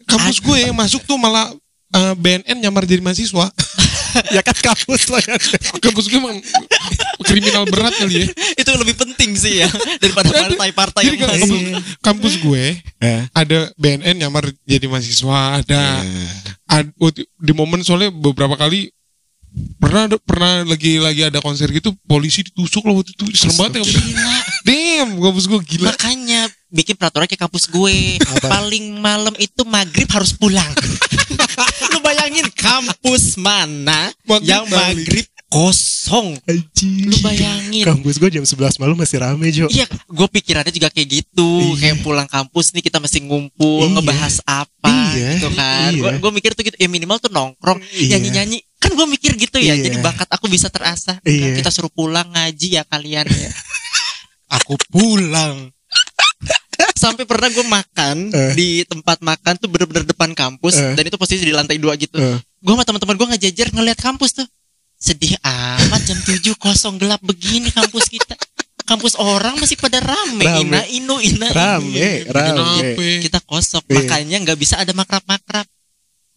kampus 0.08 0.36
gue 0.40 0.56
yang 0.56 0.72
masuk 0.72 1.02
tuh 1.04 1.20
malah 1.20 1.52
eh, 1.92 2.14
BNN 2.16 2.56
nyamar 2.56 2.88
jadi 2.88 3.04
mahasiswa 3.04 3.46
ya 4.36 4.40
kan 4.40 4.56
kampus 4.56 5.02
lah 5.08 5.22
kan. 5.22 5.38
kampus 5.78 6.06
gue 6.06 6.16
emang 6.16 6.38
kriminal 7.22 7.64
berat 7.64 7.94
kali 7.94 8.22
ya 8.22 8.26
itu 8.56 8.70
lebih 8.74 8.96
penting 8.96 9.30
sih 9.34 9.60
ya 9.60 9.68
daripada 9.98 10.30
partai-partai 10.30 11.02
yang 11.04 11.18
kampus, 11.18 11.50
kampus 12.00 12.34
gue 12.38 12.64
Eh. 13.00 13.22
ada 13.30 13.70
BNN 13.74 14.16
nyamar 14.18 14.48
jadi 14.62 14.86
mahasiswa 14.86 15.60
ada 15.60 15.82
Iya. 16.00 16.28
ad- 16.68 16.94
di 17.36 17.52
momen 17.52 17.80
soalnya 17.80 18.10
beberapa 18.10 18.54
kali 18.54 18.90
pernah 19.76 20.06
ada- 20.06 20.20
pernah 20.20 20.62
lagi 20.62 20.96
lagi 20.96 21.22
ada 21.22 21.38
konser 21.38 21.66
gitu 21.68 21.90
polisi 22.04 22.42
ditusuk 22.42 22.82
loh 22.82 22.98
waktu 22.98 23.12
itu 23.12 23.24
serem 23.32 23.56
banget 23.56 23.72
ya 23.76 23.82
Gila. 23.84 24.36
damn 24.66 25.10
kampus 25.16 25.44
gue 25.46 25.60
gila 25.66 25.88
Makanya 25.90 26.40
bikin 26.70 26.94
peraturan 26.94 27.26
kayak 27.26 27.42
kampus 27.42 27.66
gue. 27.66 28.14
Paling 28.40 28.94
malam 28.96 29.34
itu 29.36 29.62
maghrib 29.64 30.06
harus 30.06 30.30
pulang. 30.30 30.70
Lu 31.90 31.98
bayangin 32.00 32.46
kampus 32.52 33.34
mana 33.34 34.14
Maghrib 34.22 34.46
yang 34.46 34.64
balik. 34.64 35.02
maghrib 35.02 35.26
kosong. 35.50 36.38
Anjing. 36.46 37.10
Lu 37.10 37.16
bayangin. 37.20 37.82
Kampus 37.84 38.16
gue 38.16 38.30
jam 38.30 38.44
11 38.44 38.78
malam 38.78 38.94
masih 38.94 39.18
rame 39.18 39.50
Jo. 39.50 39.66
Iya, 39.66 39.82
gue 39.90 40.26
pikirannya 40.30 40.70
juga 40.70 40.88
kayak 40.88 41.08
gitu. 41.10 41.74
Iya. 41.74 41.90
Kayak 41.90 41.96
pulang 42.00 42.28
kampus 42.28 42.70
nih 42.70 42.82
kita 42.82 43.02
masih 43.02 43.26
ngumpul, 43.26 43.82
Iya. 43.82 43.92
ngebahas 43.92 44.34
apa 44.44 44.94
Iya, 45.10 45.28
gitu 45.34 45.48
kan. 45.50 45.90
iya. 45.90 46.00
Gue 46.00 46.10
gue 46.20 46.30
mikir 46.32 46.54
tuh 46.54 46.62
gitu, 46.62 46.76
ya 46.76 46.86
minimal 46.86 47.18
tuh 47.18 47.28
nongkrong, 47.28 47.82
Iya. 47.90 48.14
nyanyi-nyanyi. 48.14 48.62
Kan 48.80 48.96
gue 48.96 49.06
mikir 49.06 49.36
gitu 49.36 49.60
ya, 49.60 49.76
Iya. 49.76 49.86
jadi 49.86 49.96
bakat 50.00 50.26
aku 50.26 50.48
bisa 50.48 50.66
terasah. 50.66 51.20
Iya. 51.22 51.52
Kita 51.54 51.68
suruh 51.68 51.88
pulang 51.88 52.26
ngaji 52.26 52.68
ya 52.74 52.82
kalian 52.82 53.28
ya. 53.28 53.50
Aku 54.50 54.74
pulang. 54.88 55.68
Sampai 56.96 57.24
pernah 57.24 57.48
gue 57.48 57.62
makan 57.62 58.16
Eh. 58.28 58.52
di 58.52 58.68
tempat 58.84 59.20
makan 59.20 59.56
tuh 59.56 59.68
bener-bener 59.68 60.04
depan 60.04 60.32
kampus 60.32 60.76
Eh. 60.76 60.92
dan 60.96 61.04
itu 61.04 61.16
posisi 61.16 61.44
di 61.44 61.52
lantai 61.52 61.76
dua 61.76 61.96
gitu. 61.96 62.16
Eh. 62.16 62.36
Gue 62.58 62.72
sama 62.72 62.84
teman-teman 62.84 63.16
gue 63.16 63.28
ngejajar 63.30 63.68
ngeliat 63.70 63.96
kampus 63.96 64.32
tuh. 64.34 64.48
Sedih 64.96 65.32
amat 65.40 66.00
jam 66.02 66.18
7 66.18 66.52
kosong 66.56 66.96
gelap 66.96 67.20
begini 67.20 67.68
kampus 67.70 68.04
kita. 68.06 68.36
Kampus 68.84 69.16
orang 69.16 69.56
masih 69.56 69.78
pada 69.78 69.96
rame, 69.96 70.42
Rame. 70.42 70.60
ina 70.66 70.80
inu 70.84 71.16
ina 71.20 71.46
inu. 71.46 71.56
Rame, 71.56 72.08
rame. 72.26 72.52
Kenapa? 72.98 73.04
kita 73.22 73.38
kosong 73.40 73.84
Iya. 73.86 73.94
makanya 73.96 74.36
nggak 74.44 74.58
bisa 74.58 74.76
ada 74.76 74.92
makrab-makrab 74.92 75.64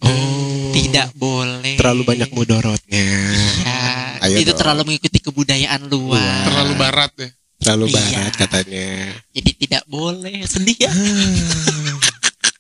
Oh. 0.04 0.72
tidak 0.72 1.10
boleh 1.14 1.76
Terlalu 1.76 2.02
banyak 2.04 2.30
mudorotnya. 2.30 3.08
ya, 3.64 3.84
Ayo 4.22 4.38
itu 4.40 4.52
dong. 4.52 4.60
terlalu 4.60 4.82
mengikuti 4.86 5.20
kebudayaan 5.20 5.82
luar 5.86 6.44
Terlalu 6.44 6.74
barat 6.76 7.12
ya. 7.16 7.30
Terlalu 7.58 7.86
Iya. 7.88 7.96
barat 7.96 8.34
katanya. 8.36 8.88
jadi 9.32 9.52
tidak 9.56 9.84
boleh 9.86 10.44
sedih 10.44 10.78
ya 10.78 10.92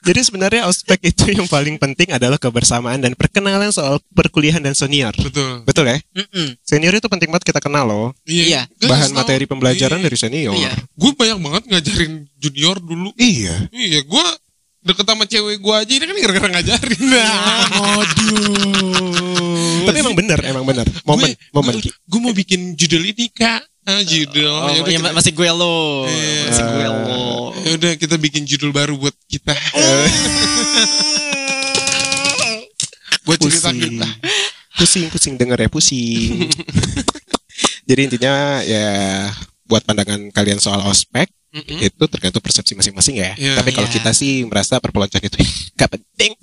Jadi 0.03 0.19
sebenarnya 0.19 0.67
ospek 0.67 0.99
itu 1.08 1.32
yang 1.32 1.47
paling 1.47 1.79
penting 1.79 2.12
adalah 2.12 2.36
kebersamaan 2.36 2.99
dan 2.99 3.15
perkenalan 3.15 3.71
soal 3.71 4.03
perkuliahan 4.12 4.60
dan 4.60 4.75
senior. 4.75 5.15
Betul. 5.15 5.63
Betul 5.63 5.88
ya? 5.88 5.95
Mm-mm. 6.12 6.60
Senior 6.60 6.91
itu 6.91 7.08
penting 7.08 7.32
banget 7.32 7.47
kita 7.47 7.63
kenal 7.63 7.88
loh. 7.88 8.12
Iya. 8.27 8.67
Kan 8.84 8.91
Bahan 8.91 9.12
materi 9.15 9.47
pembelajaran 9.47 10.03
Iya. 10.03 10.06
dari 10.06 10.17
senior. 10.19 10.60
Iya. 10.60 10.75
Gue 10.91 11.15
banyak 11.15 11.39
banget 11.39 11.63
ngajarin 11.71 12.27
junior 12.36 12.84
dulu. 12.84 13.15
Iya. 13.15 13.71
Iya, 13.71 14.03
gue 14.03 14.25
deket 14.84 15.06
sama 15.06 15.24
cewek 15.24 15.58
gue 15.58 15.74
aja 15.74 15.91
ini 15.91 16.04
kan 16.04 16.15
gara-gara 16.19 16.48
ngajarin. 16.52 17.02
Nah, 17.08 17.63
Tapi 19.84 19.98
emang 19.98 20.12
bener, 20.13 20.39
emang 20.43 20.63
bener. 20.63 20.84
Momen, 21.04 21.32
momen. 21.50 21.74
Gue 21.82 22.19
mau 22.19 22.32
bikin 22.32 22.76
judul 22.76 23.04
ini 23.06 23.28
kak. 23.30 23.63
Ah, 23.84 24.00
judul. 24.00 24.48
Oh, 24.48 24.72
Ya 24.72 24.80
udah 24.80 24.91
iya, 24.91 25.00
kita- 25.00 25.12
masih 25.12 25.32
gue 25.34 25.50
lo 25.50 26.08
Iya. 26.08 26.43
masih 26.48 26.63
gue 26.65 26.88
lo 26.88 27.24
Ya 27.63 27.72
udah 27.76 27.91
kita 27.96 28.15
bikin 28.15 28.43
judul 28.43 28.72
baru 28.72 28.96
buat 28.96 29.12
kita. 29.28 29.52
buat 33.24 33.39
cerita 33.39 33.72
Pusing. 33.72 33.80
kita. 33.80 34.08
Pusing, 34.74 35.06
pusing 35.08 35.34
denger 35.38 35.58
ya, 35.60 35.69
pusing. 35.72 36.48
Jadi 37.88 38.02
intinya 38.04 38.34
ya 38.63 38.88
buat 39.65 39.82
pandangan 39.82 40.30
kalian 40.30 40.58
soal 40.58 40.84
ospek 40.84 41.28
Mm-mm. 41.49 41.80
itu 41.82 42.04
tergantung 42.08 42.39
persepsi 42.39 42.73
masing-masing 42.73 43.15
ya. 43.15 43.32
Iya. 43.36 43.54
Tapi 43.56 43.69
kalau 43.71 43.86
Iya. 43.86 43.95
kita 43.95 44.12
sih 44.12 44.43
merasa 44.43 44.78
perpeloncoan 44.78 45.21
itu 45.21 45.38
gak 45.78 45.89
penting. 45.89 46.34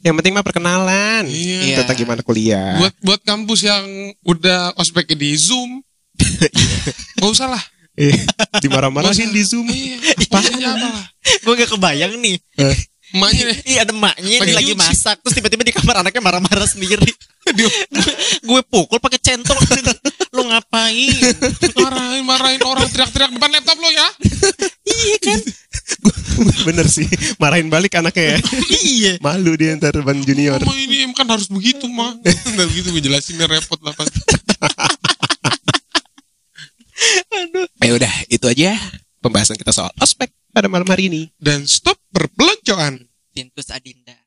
Yang 0.00 0.14
penting 0.18 0.32
mah 0.32 0.42
perkenalan 0.42 1.24
Iya. 1.24 1.80
tentang 1.80 1.96
gimana 1.96 2.20
kuliah. 2.20 2.76
Buat 2.76 2.94
buat 3.00 3.20
kampus 3.22 3.64
yang 3.64 3.84
udah 4.22 4.74
ospeknya 4.74 5.16
di 5.16 5.30
Zoom. 5.32 5.80
Gak 7.16 7.30
usah 7.30 7.46
lah. 7.48 7.62
Eh, 7.94 8.14
dimarah-marahin 8.58 9.30
di 9.30 9.42
Zoom. 9.42 9.66
Iya. 9.66 9.96
Apa 10.28 10.38
lah. 10.42 11.02
gue 11.18 11.54
gak 11.56 11.70
kebayang 11.70 12.14
nih 12.18 12.36
Eh, 12.58 12.76
Emaknya 13.08 13.42
deh. 13.48 13.58
Iya 13.64 13.78
ada 13.88 13.94
maknya 13.96 14.36
Lagi 14.36 14.44
nih 14.44 14.54
lagi 14.54 14.72
masak 14.76 15.16
terus 15.24 15.32
tiba-tiba 15.32 15.64
di 15.64 15.72
kamar 15.72 16.04
anaknya 16.04 16.20
marah-marah 16.20 16.68
sendiri. 16.68 17.08
Gue 18.44 18.60
pukul 18.62 19.00
pakai 19.00 19.16
centong. 19.16 19.56
Lu 20.38 20.46
ngapain? 20.46 21.10
marahin 21.82 22.22
marahin 22.22 22.62
orang 22.62 22.86
teriak-teriak 22.86 23.30
depan 23.34 23.50
laptop 23.50 23.78
lo 23.82 23.90
ya. 23.90 24.08
iya 24.86 25.16
kan? 25.18 25.38
Bener 26.62 26.86
sih, 26.86 27.10
marahin 27.42 27.66
balik 27.66 27.98
anaknya 27.98 28.38
ya. 28.38 28.38
iya. 28.86 29.12
Malu 29.18 29.58
dia 29.58 29.74
ntar 29.74 29.98
ban 30.06 30.22
junior. 30.22 30.62
Mama 30.62 30.78
ini 30.78 31.02
em 31.02 31.10
kan 31.10 31.26
harus 31.26 31.50
begitu 31.50 31.90
mah. 31.90 32.14
Nggak 32.54 32.66
begitu 32.70 32.86
gue 32.94 33.02
jelasinnya 33.02 33.50
repot 33.50 33.82
lah 33.82 33.90
pasti. 33.98 34.22
Ya 37.78 37.94
udah, 37.94 38.12
itu 38.26 38.46
aja 38.46 38.74
pembahasan 39.22 39.54
kita 39.54 39.70
soal 39.70 39.90
ospek 40.02 40.34
pada 40.50 40.66
malam 40.66 40.86
hari 40.86 41.10
ini. 41.10 41.22
Dan 41.38 41.66
stop 41.66 41.98
perpeloncoan. 42.10 43.06
Tintus 43.34 43.70
Adinda. 43.70 44.18